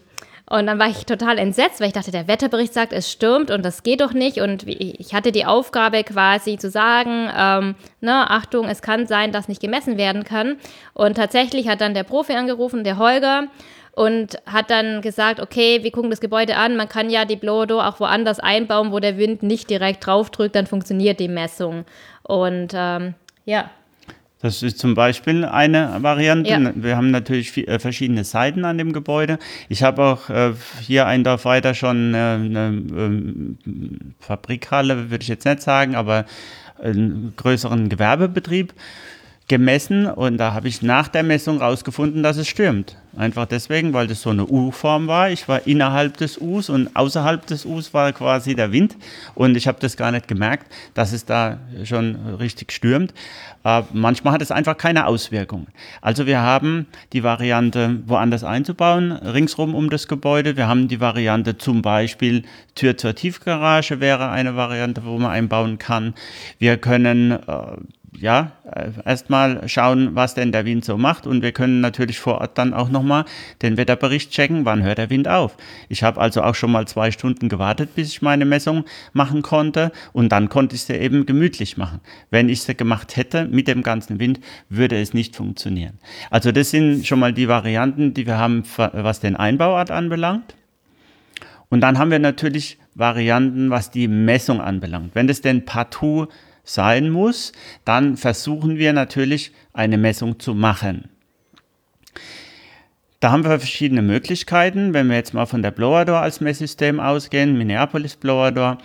Und 0.49 0.65
dann 0.65 0.79
war 0.79 0.89
ich 0.89 1.05
total 1.05 1.37
entsetzt, 1.37 1.79
weil 1.79 1.87
ich 1.87 1.93
dachte, 1.93 2.09
der 2.09 2.27
Wetterbericht 2.27 2.73
sagt, 2.73 2.91
es 2.91 3.11
stürmt 3.11 3.51
und 3.51 3.63
das 3.63 3.83
geht 3.83 4.01
doch 4.01 4.13
nicht. 4.13 4.41
Und 4.41 4.67
ich 4.67 5.13
hatte 5.13 5.31
die 5.31 5.45
Aufgabe 5.45 6.03
quasi 6.03 6.57
zu 6.57 6.71
sagen, 6.71 7.29
ähm, 7.37 7.75
ne, 8.01 8.29
Achtung, 8.29 8.67
es 8.67 8.81
kann 8.81 9.05
sein, 9.05 9.31
dass 9.31 9.47
nicht 9.47 9.61
gemessen 9.61 9.97
werden 9.97 10.23
kann. 10.23 10.57
Und 10.93 11.17
tatsächlich 11.17 11.67
hat 11.67 11.81
dann 11.81 11.93
der 11.93 12.03
Profi 12.03 12.33
angerufen, 12.33 12.83
der 12.83 12.97
Holger, 12.97 13.43
und 13.91 14.37
hat 14.45 14.71
dann 14.71 15.01
gesagt, 15.01 15.39
okay, 15.39 15.83
wir 15.83 15.91
gucken 15.91 16.09
das 16.09 16.21
Gebäude 16.21 16.55
an, 16.55 16.77
man 16.77 16.87
kann 16.87 17.09
ja 17.09 17.25
die 17.25 17.35
Blodo 17.35 17.81
auch 17.81 17.99
woanders 17.99 18.39
einbauen, 18.39 18.91
wo 18.91 18.99
der 18.99 19.17
Wind 19.17 19.43
nicht 19.43 19.69
direkt 19.69 20.05
draufdrückt, 20.05 20.55
dann 20.55 20.67
funktioniert 20.67 21.19
die 21.19 21.27
Messung. 21.27 21.85
Und 22.23 22.71
ähm, 22.73 23.15
ja, 23.45 23.69
das 24.41 24.63
ist 24.63 24.79
zum 24.79 24.93
Beispiel 24.95 25.43
eine 25.43 25.97
Variante. 25.99 26.49
Ja. 26.49 26.71
Wir 26.73 26.95
haben 26.95 27.11
natürlich 27.11 27.57
äh, 27.67 27.77
verschiedene 27.77 28.23
Seiten 28.23 28.63
an 28.63 28.77
dem 28.77 28.93
Gebäude. 28.93 29.37
Ich 29.67 29.83
habe 29.83 30.01
auch 30.03 30.29
äh, 30.29 30.53
hier 30.81 31.07
ein 31.07 31.25
Dorf 31.25 31.43
weiter 31.43 31.73
schon 31.73 32.15
eine, 32.15 32.35
eine 32.45 32.67
ähm, 32.67 33.57
Fabrikhalle, 34.19 35.09
würde 35.09 35.23
ich 35.23 35.27
jetzt 35.27 35.45
nicht 35.45 35.61
sagen, 35.61 35.95
aber 35.95 36.25
einen 36.81 37.33
größeren 37.35 37.89
Gewerbebetrieb 37.89 38.73
gemessen 39.49 40.05
und 40.05 40.37
da 40.37 40.53
habe 40.53 40.69
ich 40.69 40.81
nach 40.81 41.09
der 41.09 41.23
Messung 41.23 41.57
rausgefunden, 41.57 42.23
dass 42.23 42.37
es 42.37 42.47
stürmt. 42.47 42.95
Einfach 43.17 43.47
deswegen, 43.47 43.91
weil 43.91 44.05
das 44.05 44.21
so 44.21 44.29
eine 44.29 44.45
U-Form 44.45 45.07
war. 45.07 45.31
Ich 45.31 45.47
war 45.49 45.65
innerhalb 45.65 46.17
des 46.17 46.37
U's 46.39 46.69
und 46.69 46.95
außerhalb 46.95 47.45
des 47.47 47.65
U's 47.65 47.93
war 47.93 48.13
quasi 48.13 48.55
der 48.55 48.71
Wind 48.71 48.95
und 49.33 49.57
ich 49.57 49.67
habe 49.67 49.79
das 49.81 49.97
gar 49.97 50.11
nicht 50.11 50.27
gemerkt, 50.27 50.71
dass 50.93 51.11
es 51.11 51.25
da 51.25 51.57
schon 51.83 52.15
richtig 52.39 52.71
stürmt. 52.71 53.13
Äh, 53.65 53.81
manchmal 53.91 54.33
hat 54.33 54.43
es 54.43 54.51
einfach 54.51 54.77
keine 54.77 55.07
Auswirkungen. 55.07 55.67
Also 56.01 56.27
wir 56.27 56.41
haben 56.41 56.85
die 57.11 57.23
Variante, 57.23 57.99
woanders 58.05 58.43
einzubauen, 58.43 59.11
ringsrum 59.11 59.73
um 59.73 59.89
das 59.89 60.07
Gebäude. 60.07 60.55
Wir 60.55 60.67
haben 60.67 60.87
die 60.87 61.01
Variante 61.01 61.57
zum 61.57 61.81
Beispiel 61.81 62.43
Tür 62.75 62.95
zur 62.95 63.15
Tiefgarage 63.15 63.99
wäre 63.99 64.29
eine 64.29 64.55
Variante, 64.55 65.03
wo 65.03 65.17
man 65.17 65.31
einbauen 65.31 65.79
kann. 65.79 66.13
Wir 66.59 66.77
können 66.77 67.31
äh, 67.31 67.37
ja, 68.17 68.51
äh, 68.71 68.89
erstmal 69.05 69.67
schauen, 69.67 70.15
was 70.15 70.33
denn 70.33 70.51
der 70.51 70.65
Wind 70.65 70.85
so 70.85 70.97
macht 70.97 71.27
und 71.27 71.41
wir 71.41 71.51
können 71.51 71.81
natürlich 71.81 72.19
vor 72.19 72.41
Ort 72.41 72.57
dann 72.57 72.73
auch 72.73 72.89
nochmal 72.89 73.25
den 73.61 73.77
Wetterbericht 73.77 74.31
checken, 74.31 74.65
wann 74.65 74.83
hört 74.83 74.97
der 74.97 75.09
Wind 75.09 75.27
auf. 75.27 75.57
Ich 75.89 76.03
habe 76.03 76.19
also 76.19 76.41
auch 76.41 76.55
schon 76.55 76.71
mal 76.71 76.87
zwei 76.87 77.11
Stunden 77.11 77.49
gewartet, 77.49 77.95
bis 77.95 78.09
ich 78.09 78.21
meine 78.21 78.45
Messung 78.45 78.85
machen 79.13 79.41
konnte 79.41 79.91
und 80.13 80.31
dann 80.31 80.49
konnte 80.49 80.75
ich 80.75 80.83
sie 80.83 80.93
eben 80.93 81.25
gemütlich 81.25 81.77
machen. 81.77 81.99
Wenn 82.29 82.49
ich 82.49 82.61
sie 82.63 82.75
gemacht 82.75 83.15
hätte 83.15 83.45
mit 83.45 83.67
dem 83.67 83.83
ganzen 83.83 84.19
Wind, 84.19 84.39
würde 84.69 84.99
es 84.99 85.13
nicht 85.13 85.35
funktionieren. 85.35 85.99
Also 86.29 86.51
das 86.51 86.71
sind 86.71 87.05
schon 87.05 87.19
mal 87.19 87.33
die 87.33 87.47
Varianten, 87.47 88.13
die 88.13 88.25
wir 88.25 88.37
haben, 88.37 88.63
was 88.77 89.19
den 89.19 89.35
Einbauart 89.35 89.91
anbelangt. 89.91 90.55
Und 91.69 91.81
dann 91.81 91.99
haben 91.99 92.09
wir 92.09 92.19
natürlich 92.19 92.77
Varianten, 92.95 93.69
was 93.69 93.91
die 93.91 94.07
Messung 94.07 94.59
anbelangt. 94.59 95.13
Wenn 95.13 95.27
das 95.27 95.41
denn 95.41 95.65
partout 95.65 96.27
sein 96.69 97.09
muss, 97.09 97.51
dann 97.85 98.17
versuchen 98.17 98.77
wir 98.77 98.93
natürlich 98.93 99.51
eine 99.73 99.97
Messung 99.97 100.39
zu 100.39 100.53
machen. 100.53 101.09
Da 103.19 103.31
haben 103.31 103.43
wir 103.43 103.59
verschiedene 103.59 104.01
Möglichkeiten. 104.01 104.93
Wenn 104.93 105.09
wir 105.09 105.17
jetzt 105.17 105.33
mal 105.33 105.45
von 105.45 105.61
der 105.61 105.71
Blower 105.71 106.05
Door 106.05 106.19
als 106.19 106.39
Messsystem 106.39 106.99
ausgehen, 106.99 107.57
Minneapolis 107.57 108.15
Blower 108.15 108.51
Door, 108.51 108.77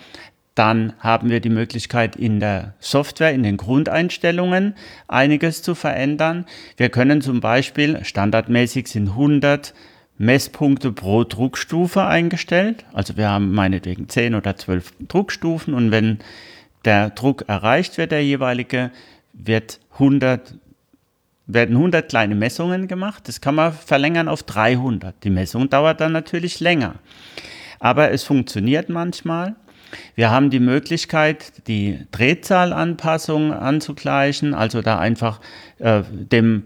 dann 0.55 0.93
haben 0.99 1.29
wir 1.29 1.41
die 1.41 1.49
Möglichkeit 1.49 2.15
in 2.15 2.39
der 2.39 2.73
Software, 2.79 3.33
in 3.33 3.43
den 3.43 3.57
Grundeinstellungen 3.57 4.75
einiges 5.07 5.61
zu 5.61 5.75
verändern. 5.75 6.45
Wir 6.77 6.89
können 6.89 7.21
zum 7.21 7.39
Beispiel, 7.39 8.03
standardmäßig 8.03 8.87
sind 8.87 9.09
100 9.09 9.73
Messpunkte 10.17 10.91
pro 10.91 11.23
Druckstufe 11.25 12.05
eingestellt. 12.05 12.85
Also 12.93 13.17
wir 13.17 13.29
haben 13.29 13.53
meinetwegen 13.53 14.07
10 14.07 14.35
oder 14.35 14.55
12 14.55 14.93
Druckstufen 15.07 15.73
und 15.73 15.91
wenn 15.91 16.19
der 16.85 17.09
Druck 17.09 17.45
erreicht 17.47 17.97
wird, 17.97 18.11
der 18.11 18.23
jeweilige, 18.23 18.91
wird 19.33 19.79
100, 19.93 20.55
werden 21.47 21.75
100 21.75 22.07
kleine 22.07 22.35
Messungen 22.35 22.87
gemacht. 22.87 23.27
Das 23.27 23.41
kann 23.41 23.55
man 23.55 23.73
verlängern 23.73 24.27
auf 24.27 24.43
300. 24.43 25.23
Die 25.23 25.29
Messung 25.29 25.69
dauert 25.69 26.01
dann 26.01 26.11
natürlich 26.11 26.59
länger. 26.59 26.95
Aber 27.79 28.11
es 28.11 28.23
funktioniert 28.23 28.89
manchmal. 28.89 29.55
Wir 30.15 30.31
haben 30.31 30.49
die 30.49 30.59
Möglichkeit, 30.59 31.67
die 31.67 31.99
Drehzahlanpassung 32.11 33.53
anzugleichen, 33.53 34.53
also 34.53 34.81
da 34.81 34.99
einfach 34.99 35.39
äh, 35.79 36.01
dem 36.11 36.65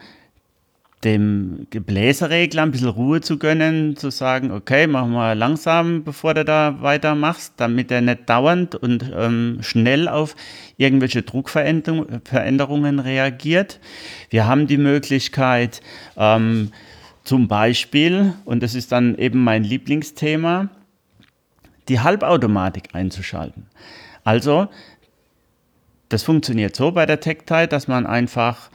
dem 1.03 1.67
Gebläseregler 1.69 2.63
ein 2.63 2.71
bisschen 2.71 2.89
Ruhe 2.89 3.21
zu 3.21 3.37
gönnen, 3.37 3.95
zu 3.95 4.09
sagen, 4.09 4.51
okay, 4.51 4.85
machen 4.85 5.11
wir 5.11 5.33
langsam, 5.33 6.03
bevor 6.03 6.33
du 6.33 6.43
da 6.43 6.81
weitermachst, 6.81 7.53
damit 7.57 7.89
er 7.89 8.01
nicht 8.01 8.29
dauernd 8.29 8.75
und 8.75 9.09
ähm, 9.15 9.59
schnell 9.61 10.09
auf 10.09 10.35
irgendwelche 10.75 11.21
Druckveränderungen 11.21 12.99
reagiert. 12.99 13.79
Wir 14.29 14.45
haben 14.45 14.67
die 14.67 14.77
Möglichkeit, 14.77 15.81
ähm, 16.17 16.71
zum 17.23 17.47
Beispiel, 17.47 18.33
und 18.43 18.61
das 18.61 18.75
ist 18.75 18.91
dann 18.91 19.17
eben 19.17 19.43
mein 19.43 19.63
Lieblingsthema, 19.63 20.69
die 21.87 21.99
Halbautomatik 21.99 22.89
einzuschalten. 22.93 23.67
Also, 24.23 24.67
das 26.09 26.23
funktioniert 26.23 26.75
so 26.75 26.91
bei 26.91 27.05
der 27.05 27.19
TechTie, 27.19 27.67
dass 27.67 27.87
man 27.87 28.05
einfach 28.05 28.69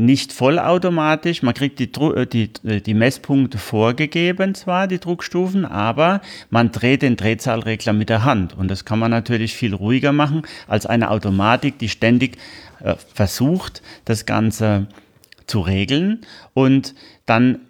nicht 0.00 0.32
vollautomatisch. 0.32 1.42
Man 1.42 1.54
kriegt 1.54 1.78
die, 1.78 1.90
äh, 1.92 2.26
die, 2.26 2.50
äh, 2.64 2.80
die 2.80 2.94
Messpunkte 2.94 3.58
vorgegeben, 3.58 4.54
zwar 4.54 4.86
die 4.86 4.98
Druckstufen, 4.98 5.64
aber 5.64 6.20
man 6.48 6.72
dreht 6.72 7.02
den 7.02 7.16
Drehzahlregler 7.16 7.92
mit 7.92 8.08
der 8.08 8.24
Hand. 8.24 8.56
Und 8.56 8.70
das 8.70 8.84
kann 8.84 8.98
man 8.98 9.10
natürlich 9.10 9.54
viel 9.54 9.74
ruhiger 9.74 10.12
machen 10.12 10.42
als 10.66 10.86
eine 10.86 11.10
Automatik, 11.10 11.78
die 11.78 11.88
ständig 11.88 12.38
äh, 12.82 12.94
versucht, 13.14 13.82
das 14.04 14.26
Ganze 14.26 14.86
zu 15.46 15.60
regeln. 15.60 16.20
Und 16.54 16.94
dann 17.26 17.60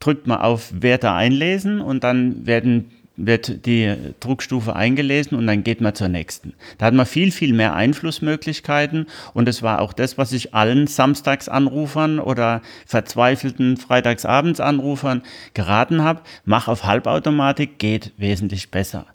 drückt 0.00 0.26
man 0.26 0.40
auf 0.40 0.72
Werte 0.72 1.12
einlesen 1.12 1.80
und 1.80 2.04
dann 2.04 2.46
werden 2.46 2.90
wird 3.26 3.66
die 3.66 3.94
Druckstufe 4.20 4.74
eingelesen 4.74 5.36
und 5.36 5.46
dann 5.46 5.64
geht 5.64 5.80
man 5.80 5.94
zur 5.94 6.08
nächsten. 6.08 6.54
Da 6.78 6.86
hat 6.86 6.94
man 6.94 7.06
viel, 7.06 7.30
viel 7.30 7.52
mehr 7.52 7.74
Einflussmöglichkeiten 7.74 9.06
und 9.34 9.48
es 9.48 9.62
war 9.62 9.80
auch 9.80 9.92
das, 9.92 10.18
was 10.18 10.32
ich 10.32 10.54
allen 10.54 10.86
Samstagsanrufern 10.86 12.18
oder 12.18 12.62
verzweifelten 12.86 13.76
Freitagsabendanrufern 13.76 15.22
geraten 15.54 16.02
habe. 16.02 16.22
Mach 16.44 16.68
auf 16.68 16.84
Halbautomatik, 16.84 17.78
geht 17.78 18.12
wesentlich 18.16 18.70
besser. 18.70 19.06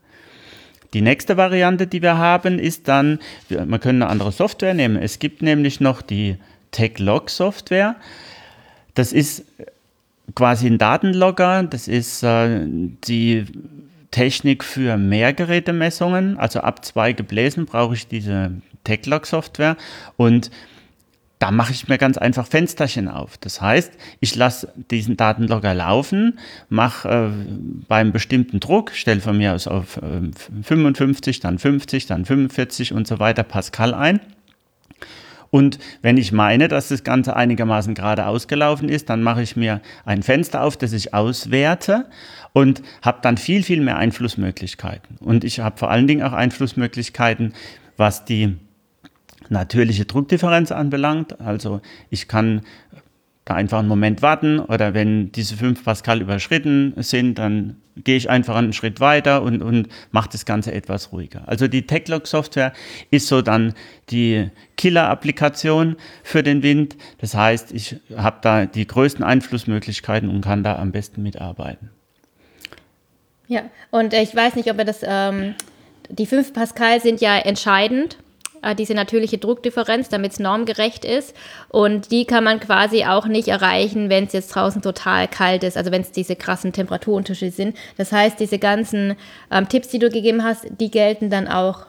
Die 0.93 1.01
nächste 1.01 1.35
Variante, 1.35 1.88
die 1.88 2.01
wir 2.01 2.17
haben, 2.17 2.57
ist 2.57 2.88
dann, 2.88 3.19
man 3.50 3.79
kann 3.79 3.95
eine 3.95 4.07
andere 4.07 4.31
Software 4.31 4.74
nehmen. 4.74 4.95
Es 4.95 5.19
gibt 5.19 5.41
nämlich 5.41 5.81
noch 5.81 6.01
die 6.01 6.38
TechLog-Software. 6.71 7.95
Das 8.93 9.12
ist 9.12 9.43
quasi 10.35 10.67
ein 10.67 10.77
Datenlogger. 10.77 11.63
Das 11.63 11.88
ist 11.88 12.24
äh, 12.24 12.62
die 12.65 13.45
Technik 14.15 14.63
für 14.63 14.95
Mehrgerätemessungen. 14.95 16.38
Also 16.38 16.62
ab 16.62 16.86
zwei 16.86 17.12
Gebläsen 17.12 17.65
brauche 17.65 17.95
ich 17.95 18.07
diese 18.07 18.51
TechLog-Software 18.86 19.75
und 20.15 20.51
da 21.39 21.51
mache 21.51 21.74
ich 21.74 21.89
mir 21.89 21.98
ganz 21.98 22.17
einfach 22.17 22.48
Fensterchen 22.48 23.10
auf. 23.10 23.38
Das 23.38 23.60
heißt, 23.60 23.91
ich 24.22 24.34
lasse 24.36 24.72
diesen 24.89 25.17
Datenlogger 25.17 25.74
laufen, 25.74 26.39
mache 26.69 27.10
äh, 27.10 27.29
beim 27.89 28.13
bestimmten 28.13 28.62
Druck, 28.62 28.91
stelle 28.91 29.19
von 29.19 29.38
mir 29.38 29.53
aus 29.53 29.67
auf 29.67 29.98
äh, 29.98 30.31
55, 30.63 31.41
dann 31.41 31.60
50, 31.60 32.05
dann 32.05 32.24
45 32.24 32.93
und 32.93 33.07
so 33.07 33.19
weiter 33.19 33.43
Pascal 33.43 33.93
ein 33.93 34.22
Und 35.49 35.79
wenn 36.01 36.17
ich 36.17 36.31
meine, 36.31 36.67
dass 36.67 36.89
das 36.89 37.03
Ganze 37.03 37.35
einigermaßen 37.35 37.93
gerade 37.93 38.25
ausgelaufen 38.25 38.89
ist, 38.89 39.09
dann 39.09 39.23
mache 39.23 39.41
ich 39.41 39.55
mir 39.55 39.81
ein 40.05 40.23
Fenster 40.23 40.63
auf, 40.63 40.77
das 40.77 40.93
ich 40.93 41.13
auswerte 41.13 42.05
und 42.53 42.81
habe 43.01 43.19
dann 43.21 43.37
viel, 43.37 43.63
viel 43.63 43.81
mehr 43.81 43.97
Einflussmöglichkeiten. 43.97 45.17
Und 45.19 45.43
ich 45.43 45.59
habe 45.59 45.77
vor 45.77 45.91
allen 45.91 46.07
Dingen 46.07 46.23
auch 46.23 46.33
Einflussmöglichkeiten, 46.33 47.53
was 47.97 48.25
die 48.25 48.57
natürliche 49.49 50.05
Druckdifferenz 50.05 50.71
anbelangt. 50.71 51.39
Also 51.39 51.81
ich 52.09 52.27
kann 52.27 52.61
da 53.45 53.53
einfach 53.53 53.79
einen 53.79 53.87
Moment 53.87 54.23
warten 54.23 54.59
oder 54.59 54.95
wenn 54.95 55.31
diese 55.31 55.55
5 55.55 55.83
Pascal 55.83 56.21
überschritten 56.21 56.93
sind, 56.97 57.37
dann 57.37 57.77
gehe 57.95 58.17
ich 58.17 58.29
einfach 58.29 58.55
einen 58.55 58.73
Schritt 58.73 58.99
weiter 58.99 59.43
und, 59.43 59.61
und 59.61 59.87
mache 60.11 60.29
das 60.31 60.45
Ganze 60.45 60.73
etwas 60.73 61.11
ruhiger. 61.11 61.43
Also 61.45 61.67
die 61.67 61.85
TechLog-Software 61.85 62.73
ist 63.11 63.27
so 63.27 63.41
dann 63.41 63.73
die 64.09 64.49
Killer-Applikation 64.77 65.95
für 66.23 66.43
den 66.43 66.63
Wind. 66.63 66.97
Das 67.19 67.35
heißt, 67.35 67.71
ich 67.71 67.97
habe 68.17 68.37
da 68.41 68.65
die 68.65 68.85
größten 68.85 69.23
Einflussmöglichkeiten 69.23 70.27
und 70.29 70.41
kann 70.41 70.63
da 70.63 70.77
am 70.77 70.91
besten 70.91 71.21
mitarbeiten. 71.21 71.91
Ja, 73.47 73.61
und 73.91 74.13
ich 74.13 74.35
weiß 74.35 74.55
nicht, 74.55 74.71
ob 74.71 74.79
er 74.79 74.85
das, 74.85 75.01
ähm, 75.03 75.53
die 76.09 76.25
5 76.25 76.51
Pascal 76.51 76.99
sind 76.99 77.21
ja 77.21 77.37
entscheidend 77.37 78.17
äh, 78.17 78.25
diese 78.74 78.93
natürliche 78.93 79.38
Druckdifferenz, 79.38 80.10
damit 80.10 80.34
es 80.34 80.39
normgerecht 80.39 81.05
ist. 81.05 81.36
Und 81.69 82.12
die 82.12 82.25
kann 82.25 82.43
man 82.43 82.60
quasi 82.60 83.05
auch 83.05 83.27
nicht 83.27 83.48
erreichen, 83.48 84.10
wenn 84.10 84.25
es 84.25 84.34
jetzt 84.34 84.55
draußen 84.55 84.81
total 84.81 85.27
kalt 85.27 85.63
ist, 85.63 85.77
also 85.77 85.91
wenn 85.91 86.01
es 86.01 86.12
diese 86.12 86.36
krassen 86.36 86.74
Temperaturunterschiede 86.74 87.51
sind. 87.51 87.77
Das 87.98 88.12
heißt, 88.12 88.39
diese 88.39 88.60
ganzen 88.60 89.15
ähm, 89.51 89.69
Tipps, 89.69 89.89
die 89.89 90.00
du 90.00 90.10
gegeben 90.10 90.43
hast, 90.43 90.65
die 90.79 90.89
gelten 90.89 91.29
dann 91.29 91.48
auch, 91.48 91.86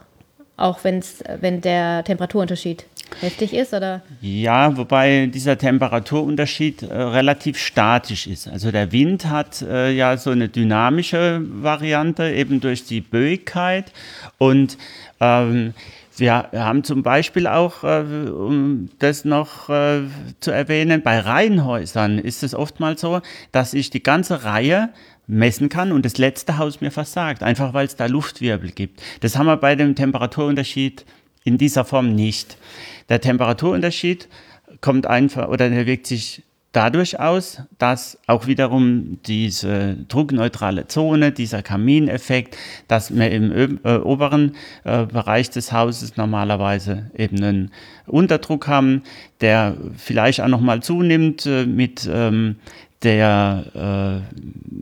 auch 0.56 0.84
wenn's, 0.84 1.22
wenn 1.40 1.60
der 1.60 2.04
Temperaturunterschied 2.04 2.84
heftig 3.20 3.54
ist, 3.54 3.72
oder? 3.72 4.02
Ja, 4.20 4.76
wobei 4.76 5.26
dieser 5.32 5.58
Temperaturunterschied 5.58 6.82
äh, 6.82 6.94
relativ 6.94 7.58
statisch 7.58 8.26
ist. 8.26 8.48
Also 8.48 8.70
der 8.70 8.92
Wind 8.92 9.26
hat 9.26 9.62
äh, 9.62 9.92
ja 9.92 10.16
so 10.16 10.30
eine 10.30 10.48
dynamische 10.48 11.40
Variante, 11.42 12.30
eben 12.30 12.60
durch 12.60 12.84
die 12.84 13.00
Böigkeit 13.00 13.92
und 14.38 14.76
ähm, 15.20 15.74
wir 16.18 16.48
haben 16.52 16.82
zum 16.82 17.02
Beispiel 17.02 17.46
auch, 17.46 17.84
äh, 17.84 18.00
um 18.30 18.88
das 18.98 19.24
noch 19.24 19.68
äh, 19.68 20.02
zu 20.40 20.50
erwähnen, 20.50 21.02
bei 21.02 21.20
Reihenhäusern 21.20 22.18
ist 22.18 22.42
es 22.42 22.54
oftmals 22.54 23.02
so, 23.02 23.20
dass 23.52 23.74
ich 23.74 23.90
die 23.90 24.02
ganze 24.02 24.44
Reihe 24.44 24.88
messen 25.26 25.68
kann 25.68 25.92
und 25.92 26.04
das 26.04 26.18
letzte 26.18 26.56
Haus 26.58 26.80
mir 26.80 26.90
versagt, 26.90 27.42
einfach 27.42 27.74
weil 27.74 27.86
es 27.86 27.96
da 27.96 28.06
Luftwirbel 28.06 28.70
gibt. 28.70 29.02
Das 29.20 29.36
haben 29.36 29.46
wir 29.46 29.56
bei 29.56 29.74
dem 29.74 29.94
Temperaturunterschied 29.94 31.04
in 31.46 31.56
dieser 31.56 31.84
Form 31.84 32.14
nicht. 32.14 32.58
Der 33.08 33.20
Temperaturunterschied 33.20 34.28
kommt 34.80 35.06
einfach 35.06 35.48
oder 35.48 35.70
der 35.70 35.86
wirkt 35.86 36.06
sich 36.06 36.42
dadurch 36.72 37.18
aus, 37.18 37.62
dass 37.78 38.18
auch 38.26 38.46
wiederum 38.46 39.18
diese 39.26 39.96
druckneutrale 40.08 40.88
Zone, 40.88 41.32
dieser 41.32 41.62
Kamineffekt, 41.62 42.58
dass 42.86 43.16
wir 43.16 43.30
im 43.30 43.80
äh, 43.82 43.96
oberen 43.96 44.56
äh, 44.84 45.06
Bereich 45.06 45.48
des 45.48 45.72
Hauses 45.72 46.18
normalerweise 46.18 47.10
eben 47.16 47.42
einen 47.42 47.70
Unterdruck 48.06 48.68
haben, 48.68 49.04
der 49.40 49.74
vielleicht 49.96 50.42
auch 50.42 50.48
nochmal 50.48 50.82
zunimmt 50.82 51.46
äh, 51.46 51.64
mit 51.64 52.06
ähm, 52.12 52.56
der 53.02 54.22
äh, 54.28 54.36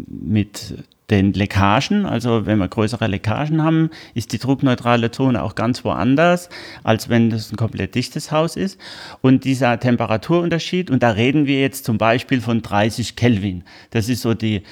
mit 0.08 0.74
den 1.10 1.32
Leckagen, 1.34 2.06
also 2.06 2.46
wenn 2.46 2.58
wir 2.58 2.68
größere 2.68 3.06
Leckagen 3.06 3.62
haben, 3.62 3.90
ist 4.14 4.32
die 4.32 4.38
druckneutrale 4.38 5.10
Zone 5.10 5.42
auch 5.42 5.54
ganz 5.54 5.84
woanders, 5.84 6.48
als 6.82 7.08
wenn 7.08 7.30
das 7.30 7.52
ein 7.52 7.56
komplett 7.56 7.94
dichtes 7.94 8.32
Haus 8.32 8.56
ist. 8.56 8.80
Und 9.20 9.44
dieser 9.44 9.78
Temperaturunterschied, 9.78 10.90
und 10.90 11.02
da 11.02 11.10
reden 11.10 11.46
wir 11.46 11.60
jetzt 11.60 11.84
zum 11.84 11.98
Beispiel 11.98 12.40
von 12.40 12.62
30 12.62 13.16
Kelvin, 13.16 13.64
das 13.90 14.08
ist 14.08 14.22
so 14.22 14.32
die, 14.32 14.62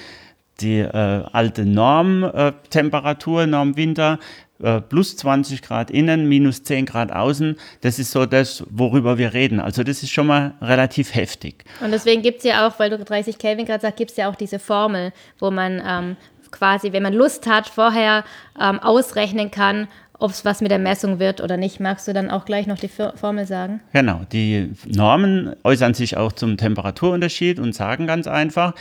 die 0.60 0.78
äh, 0.78 1.24
alte 1.32 1.66
Normtemperatur, 1.66 3.42
äh, 3.42 3.46
Norm 3.46 3.76
Winter, 3.76 4.18
äh, 4.62 4.80
plus 4.80 5.16
20 5.16 5.62
Grad 5.62 5.90
innen, 5.90 6.28
minus 6.28 6.62
10 6.62 6.86
Grad 6.86 7.12
außen. 7.12 7.56
Das 7.80 7.98
ist 7.98 8.12
so 8.12 8.26
das, 8.26 8.64
worüber 8.70 9.18
wir 9.18 9.34
reden. 9.34 9.60
Also 9.60 9.82
das 9.82 10.02
ist 10.02 10.10
schon 10.10 10.26
mal 10.26 10.54
relativ 10.60 11.14
heftig. 11.14 11.64
Und 11.80 11.90
deswegen 11.90 12.22
gibt 12.22 12.38
es 12.38 12.44
ja 12.44 12.66
auch, 12.66 12.78
weil 12.78 12.90
du 12.90 12.98
30 12.98 13.38
Kelvin 13.38 13.66
gerade 13.66 13.82
sagst, 13.82 13.96
gibt 13.96 14.12
es 14.12 14.16
ja 14.16 14.30
auch 14.30 14.36
diese 14.36 14.58
Formel, 14.58 15.12
wo 15.38 15.50
man 15.50 15.82
ähm, 15.86 16.16
quasi, 16.50 16.92
wenn 16.92 17.02
man 17.02 17.12
Lust 17.12 17.46
hat, 17.46 17.68
vorher 17.68 18.24
ähm, 18.60 18.78
ausrechnen 18.78 19.50
kann, 19.50 19.88
ob 20.18 20.30
es 20.30 20.44
was 20.44 20.60
mit 20.60 20.70
der 20.70 20.78
Messung 20.78 21.18
wird 21.18 21.40
oder 21.40 21.56
nicht. 21.56 21.80
Magst 21.80 22.06
du 22.06 22.12
dann 22.12 22.30
auch 22.30 22.44
gleich 22.44 22.68
noch 22.68 22.78
die 22.78 22.88
Formel 22.88 23.46
sagen? 23.46 23.80
Genau, 23.92 24.20
die 24.30 24.72
Normen 24.86 25.56
äußern 25.64 25.94
sich 25.94 26.16
auch 26.16 26.32
zum 26.32 26.56
Temperaturunterschied 26.56 27.58
und 27.58 27.74
sagen 27.74 28.06
ganz 28.06 28.28
einfach, 28.28 28.74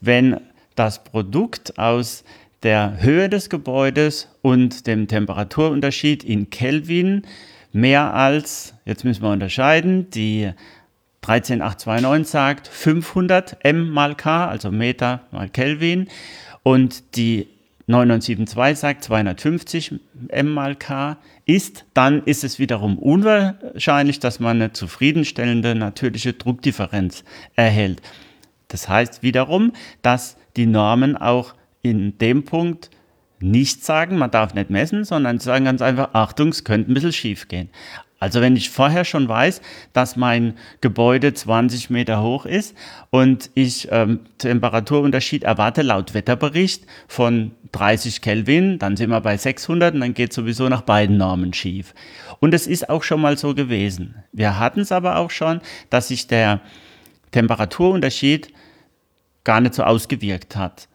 wenn 0.00 0.40
das 0.74 1.04
Produkt 1.04 1.78
aus 1.78 2.24
der 2.62 3.00
Höhe 3.00 3.28
des 3.28 3.50
Gebäudes 3.50 4.28
und 4.40 4.86
dem 4.86 5.08
Temperaturunterschied 5.08 6.24
in 6.24 6.50
Kelvin 6.50 7.22
mehr 7.72 8.14
als, 8.14 8.74
jetzt 8.84 9.04
müssen 9.04 9.22
wir 9.22 9.30
unterscheiden, 9.30 10.10
die 10.10 10.52
13829 11.22 12.30
sagt 12.30 12.68
500 12.68 13.64
M 13.64 13.90
mal 13.90 14.14
K, 14.14 14.46
also 14.46 14.70
Meter 14.70 15.20
mal 15.30 15.48
Kelvin, 15.48 16.08
und 16.62 17.16
die 17.16 17.48
9972 17.86 18.78
sagt 18.78 19.04
250 19.04 20.00
M 20.28 20.48
mal 20.52 20.76
K 20.76 21.16
ist, 21.46 21.84
dann 21.94 22.22
ist 22.24 22.44
es 22.44 22.58
wiederum 22.58 22.98
unwahrscheinlich, 22.98 24.20
dass 24.20 24.40
man 24.40 24.56
eine 24.56 24.72
zufriedenstellende 24.72 25.74
natürliche 25.74 26.32
Druckdifferenz 26.32 27.24
erhält. 27.56 28.00
Das 28.68 28.88
heißt 28.88 29.22
wiederum, 29.22 29.72
dass 30.02 30.36
die 30.56 30.66
Normen 30.66 31.16
auch 31.16 31.54
in 31.82 32.18
dem 32.18 32.44
Punkt 32.44 32.90
nicht 33.40 33.84
sagen, 33.84 34.18
man 34.18 34.30
darf 34.30 34.54
nicht 34.54 34.70
messen, 34.70 35.04
sondern 35.04 35.38
sagen 35.40 35.64
ganz 35.64 35.82
einfach, 35.82 36.10
Achtung, 36.12 36.48
es 36.48 36.64
könnte 36.64 36.90
ein 36.90 36.94
bisschen 36.94 37.12
schief 37.12 37.48
gehen. 37.48 37.68
Also 38.20 38.40
wenn 38.40 38.54
ich 38.54 38.70
vorher 38.70 39.04
schon 39.04 39.28
weiß, 39.28 39.60
dass 39.92 40.14
mein 40.14 40.54
Gebäude 40.80 41.34
20 41.34 41.90
Meter 41.90 42.22
hoch 42.22 42.46
ist 42.46 42.76
und 43.10 43.50
ich 43.54 43.88
ähm, 43.90 44.20
Temperaturunterschied 44.38 45.42
erwarte 45.42 45.82
laut 45.82 46.14
Wetterbericht 46.14 46.86
von 47.08 47.50
30 47.72 48.20
Kelvin, 48.20 48.78
dann 48.78 48.96
sind 48.96 49.10
wir 49.10 49.20
bei 49.20 49.36
600 49.36 49.94
und 49.94 50.00
dann 50.02 50.14
geht 50.14 50.32
sowieso 50.32 50.68
nach 50.68 50.82
beiden 50.82 51.16
Normen 51.16 51.52
schief. 51.52 51.94
Und 52.38 52.54
es 52.54 52.68
ist 52.68 52.88
auch 52.88 53.02
schon 53.02 53.20
mal 53.20 53.36
so 53.36 53.56
gewesen. 53.56 54.14
Wir 54.30 54.56
hatten 54.56 54.80
es 54.80 54.92
aber 54.92 55.16
auch 55.16 55.32
schon, 55.32 55.60
dass 55.90 56.06
sich 56.06 56.28
der 56.28 56.60
Temperaturunterschied 57.32 58.52
gar 59.42 59.60
nicht 59.60 59.74
so 59.74 59.82
ausgewirkt 59.82 60.54
hat 60.54 60.86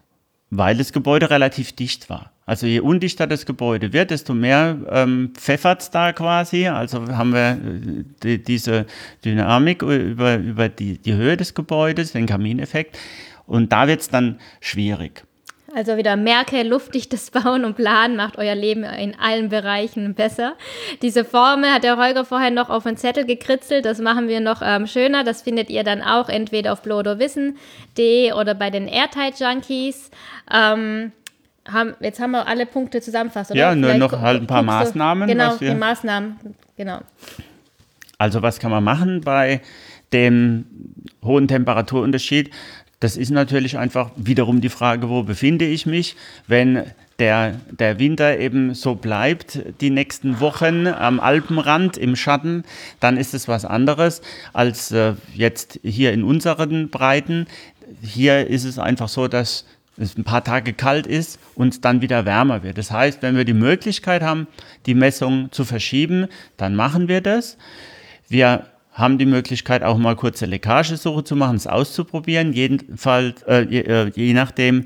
weil 0.50 0.78
das 0.78 0.94
Gebäude 0.94 1.30
relativ 1.30 1.74
dicht 1.74 2.10
war. 2.10 2.32
Also 2.46 2.66
je 2.66 2.80
undichter 2.80 3.28
das 3.28 3.46
Gebäude 3.46 3.92
wird, 3.92 4.12
desto 4.12 4.34
mehr 4.34 4.78
ähm, 4.90 5.34
pfeffert 5.34 5.82
es 5.82 5.92
da 5.92 6.14
quasi. 6.14 6.68
Also 6.68 7.06
haben 7.10 7.34
wir 7.34 7.52
äh, 7.52 8.04
die, 8.24 8.42
diese 8.42 8.86
Dynamik 9.26 9.82
über, 9.82 10.38
über 10.38 10.70
die, 10.70 10.98
die 10.98 11.14
Höhe 11.14 11.36
des 11.36 11.54
Gebäudes, 11.54 12.14
den 12.14 12.26
Kamineffekt. 12.26 12.98
Und 13.46 13.74
da 13.74 13.88
wird 13.88 14.02
es 14.02 14.10
dann 14.10 14.40
schwierig. 14.62 15.26
Also 15.78 15.96
wieder 15.96 16.16
merke, 16.16 16.64
luftdichtes 16.64 17.30
Bauen 17.32 17.64
und 17.64 17.76
Planen 17.76 18.16
macht 18.16 18.40
euer 18.40 18.56
Leben 18.56 18.84
in 18.84 19.14
allen 19.20 19.50
Bereichen 19.50 20.16
besser. 20.16 20.56
Diese 21.04 21.24
Formel 21.24 21.70
hat 21.70 21.84
der 21.84 21.98
Holger 21.98 22.26
vorher 22.26 22.50
noch 22.50 22.72
auf 22.72 22.88
einen 22.88 22.98
Zettel 22.98 23.28
gekritzelt. 23.28 23.86
Das 23.86 24.00
machen 24.00 24.28
wir 24.28 24.40
noch 24.40 24.64
ähm, 24.66 24.88
schöner. 24.88 25.24
Das 25.24 25.44
findet 25.44 25.70
ihr 25.70 25.84
dann 25.84 26.02
auch 26.02 26.30
entweder 26.30 26.74
auf 26.74 26.82
blodowissen.de 26.82 28.32
oder 28.34 28.56
bei 28.56 28.72
den 28.72 28.88
Airtight 28.88 29.40
Junkies. 29.40 30.10
Ähm, 30.52 31.12
haben, 31.72 31.94
jetzt 32.00 32.20
haben 32.20 32.32
wir 32.32 32.48
alle 32.48 32.66
Punkte 32.66 33.00
zusammenfasst, 33.00 33.52
oder? 33.52 33.60
Ja, 33.60 33.76
nur 33.76 33.92
Vielleicht 33.92 34.12
noch 34.12 34.20
halt 34.20 34.42
ein 34.42 34.48
paar 34.48 34.64
Maßnahmen. 34.64 35.28
Genau, 35.28 35.58
die 35.58 35.76
Maßnahmen, 35.76 36.40
genau. 36.76 37.02
Also 38.18 38.42
was 38.42 38.58
kann 38.58 38.72
man 38.72 38.84
machen 38.84 39.22
bei 39.22 39.62
dem 40.12 40.66
hohen 41.24 41.48
Temperaturunterschied? 41.48 42.50
Das 43.00 43.16
ist 43.16 43.30
natürlich 43.30 43.78
einfach 43.78 44.10
wiederum 44.16 44.60
die 44.60 44.70
Frage, 44.70 45.08
wo 45.10 45.22
befinde 45.22 45.66
ich 45.66 45.86
mich, 45.86 46.16
wenn 46.48 46.84
der, 47.20 47.60
der 47.72 48.00
Winter 48.00 48.40
eben 48.40 48.74
so 48.74 48.96
bleibt, 48.96 49.60
die 49.82 49.90
nächsten 49.90 50.40
Wochen 50.40 50.88
am 50.88 51.20
Alpenrand 51.20 51.98
im 51.98 52.16
Schatten, 52.16 52.64
dann 53.00 53.18
ist 53.18 53.34
es 53.34 53.48
was 53.48 53.66
anderes 53.66 54.22
als 54.54 54.92
äh, 54.92 55.14
jetzt 55.34 55.80
hier 55.84 56.12
in 56.14 56.24
unseren 56.24 56.90
Breiten. 56.90 57.48
Hier 58.02 58.48
ist 58.48 58.64
es 58.64 58.80
einfach 58.80 59.10
so, 59.10 59.28
dass 59.28 59.66
es 59.98 60.18
ein 60.18 60.24
paar 60.24 60.44
Tage 60.44 60.74
kalt 60.74 61.08
ist 61.08 61.40
und 61.56 61.86
dann 61.86 62.02
wieder 62.02 62.26
wärmer 62.26 62.64
wird. 62.64 62.78
Das 62.78 62.92
heißt, 62.92 63.22
wenn 63.22 63.36
wir 63.36 63.46
die 63.46 63.54
Möglichkeit 63.54 64.22
haben, 64.22 64.48
die 64.86 64.94
Messung 64.94 65.52
zu 65.52 65.66
verschieben, 65.66 66.28
dann 66.56 66.76
machen 66.76 67.08
wir 67.08 67.22
das. 67.22 67.58
Wir 68.30 68.66
haben 68.98 69.20
die 69.20 69.28
Möglichkeit, 69.28 69.84
auch 69.84 69.98
mal 69.98 70.16
kurze 70.16 70.48
Leckagesuche 70.48 71.24
zu 71.24 71.36
machen, 71.36 71.56
es 71.56 71.68
auszuprobieren, 71.68 72.52
jedenfalls, 72.52 73.44
äh, 73.44 73.62
je, 73.70 73.82
äh, 73.82 74.12
je 74.16 74.34
nachdem, 74.34 74.86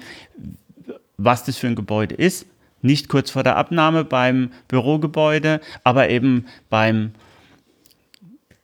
was 1.16 1.46
das 1.46 1.58
für 1.58 1.68
ein 1.68 1.76
Gebäude 1.76 2.16
ist. 2.16 2.46
Nicht 2.82 3.08
kurz 3.08 3.32
vor 3.32 3.44
der 3.44 3.56
Abnahme 3.56 4.04
beim 4.04 4.52
Bürogebäude, 4.68 5.62
aber 5.86 6.10
eben 6.10 6.46
beim 6.70 7.12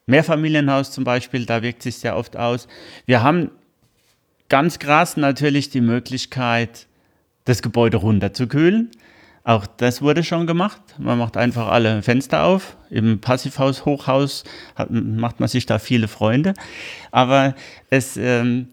Mehrfamilienhaus 0.05 0.91
zum 0.91 1.05
Beispiel, 1.05 1.45
da 1.45 1.62
wirkt 1.62 1.81
sich 1.81 1.97
sehr 1.97 2.17
oft 2.17 2.36
aus. 2.36 2.67
Wir 3.05 3.23
haben 3.23 3.51
ganz 4.49 4.79
krass 4.79 5.15
natürlich 5.15 5.69
die 5.69 5.81
Möglichkeit, 5.81 6.88
das 7.45 7.62
Gebäude 7.62 7.97
runterzukühlen. 7.97 8.91
Auch 9.47 9.65
das 9.65 10.01
wurde 10.01 10.25
schon 10.25 10.45
gemacht. 10.45 10.81
Man 10.97 11.17
macht 11.17 11.38
einfach 11.38 11.69
alle 11.69 12.03
Fenster 12.03 12.43
auf. 12.43 12.75
Im 12.89 13.21
Passivhaus, 13.21 13.86
Hochhaus 13.86 14.43
hat, 14.75 14.91
macht 14.91 15.39
man 15.39 15.47
sich 15.47 15.65
da 15.65 15.79
viele 15.79 16.10
Freunde. 16.10 16.53
Aber 17.12 17.55
es 17.89 18.17
ähm, 18.17 18.67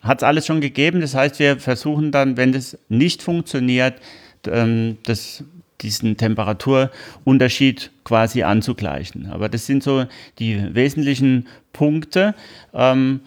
hat 0.00 0.18
es 0.18 0.24
alles 0.24 0.46
schon 0.46 0.60
gegeben. 0.60 1.00
Das 1.00 1.14
heißt, 1.14 1.38
wir 1.38 1.60
versuchen 1.60 2.10
dann, 2.10 2.36
wenn 2.36 2.50
das 2.50 2.76
nicht 2.88 3.22
funktioniert, 3.22 4.00
ähm, 4.48 4.98
das, 5.04 5.44
diesen 5.80 6.16
Temperaturunterschied 6.16 7.92
quasi 8.02 8.42
anzugleichen. 8.42 9.30
Aber 9.30 9.48
das 9.48 9.66
sind 9.66 9.84
so 9.84 10.06
die 10.40 10.74
wesentlichen 10.74 11.46
Punkte. 11.72 12.34
Ähm, 12.74 13.20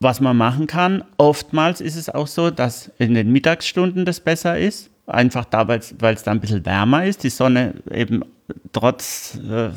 was 0.00 0.20
man 0.20 0.36
machen 0.36 0.66
kann. 0.66 1.02
Oftmals 1.16 1.80
ist 1.80 1.96
es 1.96 2.10
auch 2.10 2.26
so, 2.26 2.50
dass 2.50 2.92
in 2.98 3.14
den 3.14 3.32
Mittagsstunden 3.32 4.04
das 4.04 4.20
besser 4.20 4.58
ist. 4.58 4.90
Einfach 5.06 5.44
da, 5.44 5.68
weil 5.68 5.78
es 5.78 6.22
da 6.22 6.30
ein 6.30 6.40
bisschen 6.40 6.66
wärmer 6.66 7.04
ist, 7.04 7.22
die 7.22 7.30
Sonne 7.30 7.74
eben 7.90 8.24
trotz 8.72 9.38
äh, 9.48 9.70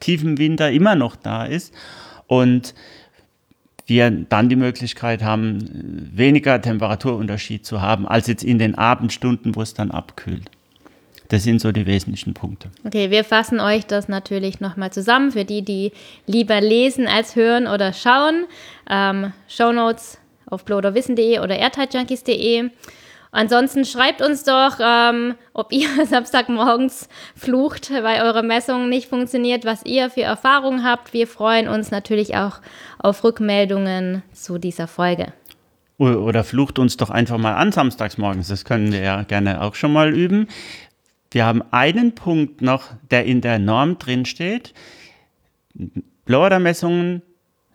tiefem 0.00 0.38
Winter 0.38 0.70
immer 0.70 0.94
noch 0.94 1.16
da 1.16 1.44
ist 1.44 1.72
und 2.26 2.74
wir 3.86 4.10
dann 4.10 4.50
die 4.50 4.56
Möglichkeit 4.56 5.22
haben, 5.22 6.10
weniger 6.12 6.60
Temperaturunterschied 6.60 7.64
zu 7.64 7.80
haben, 7.80 8.06
als 8.06 8.26
jetzt 8.26 8.44
in 8.44 8.58
den 8.58 8.74
Abendstunden, 8.74 9.56
wo 9.56 9.62
es 9.62 9.72
dann 9.72 9.90
abkühlt. 9.90 10.50
Das 11.28 11.42
sind 11.42 11.60
so 11.60 11.72
die 11.72 11.86
wesentlichen 11.86 12.34
Punkte. 12.34 12.70
Okay, 12.84 13.10
wir 13.10 13.24
fassen 13.24 13.60
euch 13.60 13.86
das 13.86 14.08
natürlich 14.08 14.60
nochmal 14.60 14.92
zusammen 14.92 15.32
für 15.32 15.44
die, 15.44 15.62
die 15.62 15.92
lieber 16.26 16.60
lesen 16.60 17.06
als 17.06 17.36
hören 17.36 17.66
oder 17.66 17.92
schauen. 17.92 18.46
Ähm, 18.88 19.32
Shownotes 19.46 20.18
auf 20.46 20.64
bloderwissen.de 20.64 21.40
oder 21.40 21.58
airtightjunkies.de. 21.58 22.70
Ansonsten 23.30 23.84
schreibt 23.84 24.22
uns 24.22 24.44
doch, 24.44 24.78
ähm, 24.80 25.34
ob 25.52 25.72
ihr 25.72 25.88
Samstagmorgens 26.06 27.08
flucht, 27.36 27.90
weil 27.90 28.22
eure 28.22 28.42
Messung 28.42 28.88
nicht 28.88 29.08
funktioniert, 29.08 29.64
was 29.64 29.84
ihr 29.84 30.10
für 30.10 30.22
Erfahrungen 30.22 30.84
habt. 30.84 31.12
Wir 31.12 31.26
freuen 31.26 31.68
uns 31.68 31.90
natürlich 31.90 32.36
auch 32.36 32.60
auf 32.98 33.22
Rückmeldungen 33.24 34.22
zu 34.32 34.58
dieser 34.58 34.88
Folge. 34.88 35.32
Oder 35.98 36.44
flucht 36.44 36.78
uns 36.78 36.96
doch 36.96 37.10
einfach 37.10 37.38
mal 37.38 37.54
an 37.54 37.72
samstagsmorgens. 37.72 38.48
Das 38.48 38.64
können 38.64 38.92
wir 38.92 39.00
ja 39.00 39.22
gerne 39.24 39.60
auch 39.62 39.74
schon 39.74 39.92
mal 39.92 40.14
üben. 40.14 40.46
Wir 41.30 41.44
haben 41.44 41.62
einen 41.72 42.14
Punkt 42.14 42.62
noch, 42.62 42.84
der 43.10 43.24
in 43.24 43.40
der 43.40 43.58
Norm 43.58 43.98
drin 43.98 44.24
steht. 44.24 44.72
Blower-Messungen 46.24 47.22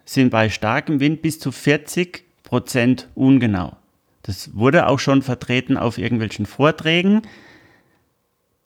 sind 0.06 0.30
bei 0.30 0.50
starkem 0.50 1.00
Wind 1.00 1.22
bis 1.22 1.40
zu 1.40 1.52
40 1.52 2.24
Prozent 2.44 3.10
ungenau. 3.14 3.76
Das 4.24 4.56
wurde 4.56 4.88
auch 4.88 5.00
schon 5.00 5.22
vertreten 5.22 5.78
auf 5.78 5.98
irgendwelchen 5.98 6.46
Vorträgen. 6.46 7.22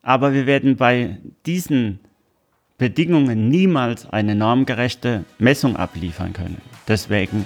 Aber 0.01 0.33
wir 0.33 0.45
werden 0.45 0.77
bei 0.77 1.17
diesen 1.45 1.99
Bedingungen 2.77 3.49
niemals 3.49 4.07
eine 4.07 4.35
normgerechte 4.35 5.25
Messung 5.39 5.75
abliefern 5.75 6.33
können. 6.33 6.61
Deswegen 6.87 7.45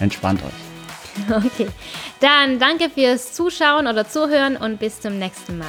entspannt 0.00 0.42
euch. 0.42 0.52
Okay, 1.28 1.68
dann 2.20 2.58
danke 2.58 2.88
fürs 2.88 3.34
Zuschauen 3.34 3.86
oder 3.86 4.08
Zuhören 4.08 4.56
und 4.56 4.80
bis 4.80 4.98
zum 4.98 5.18
nächsten 5.18 5.58
Mal. 5.58 5.68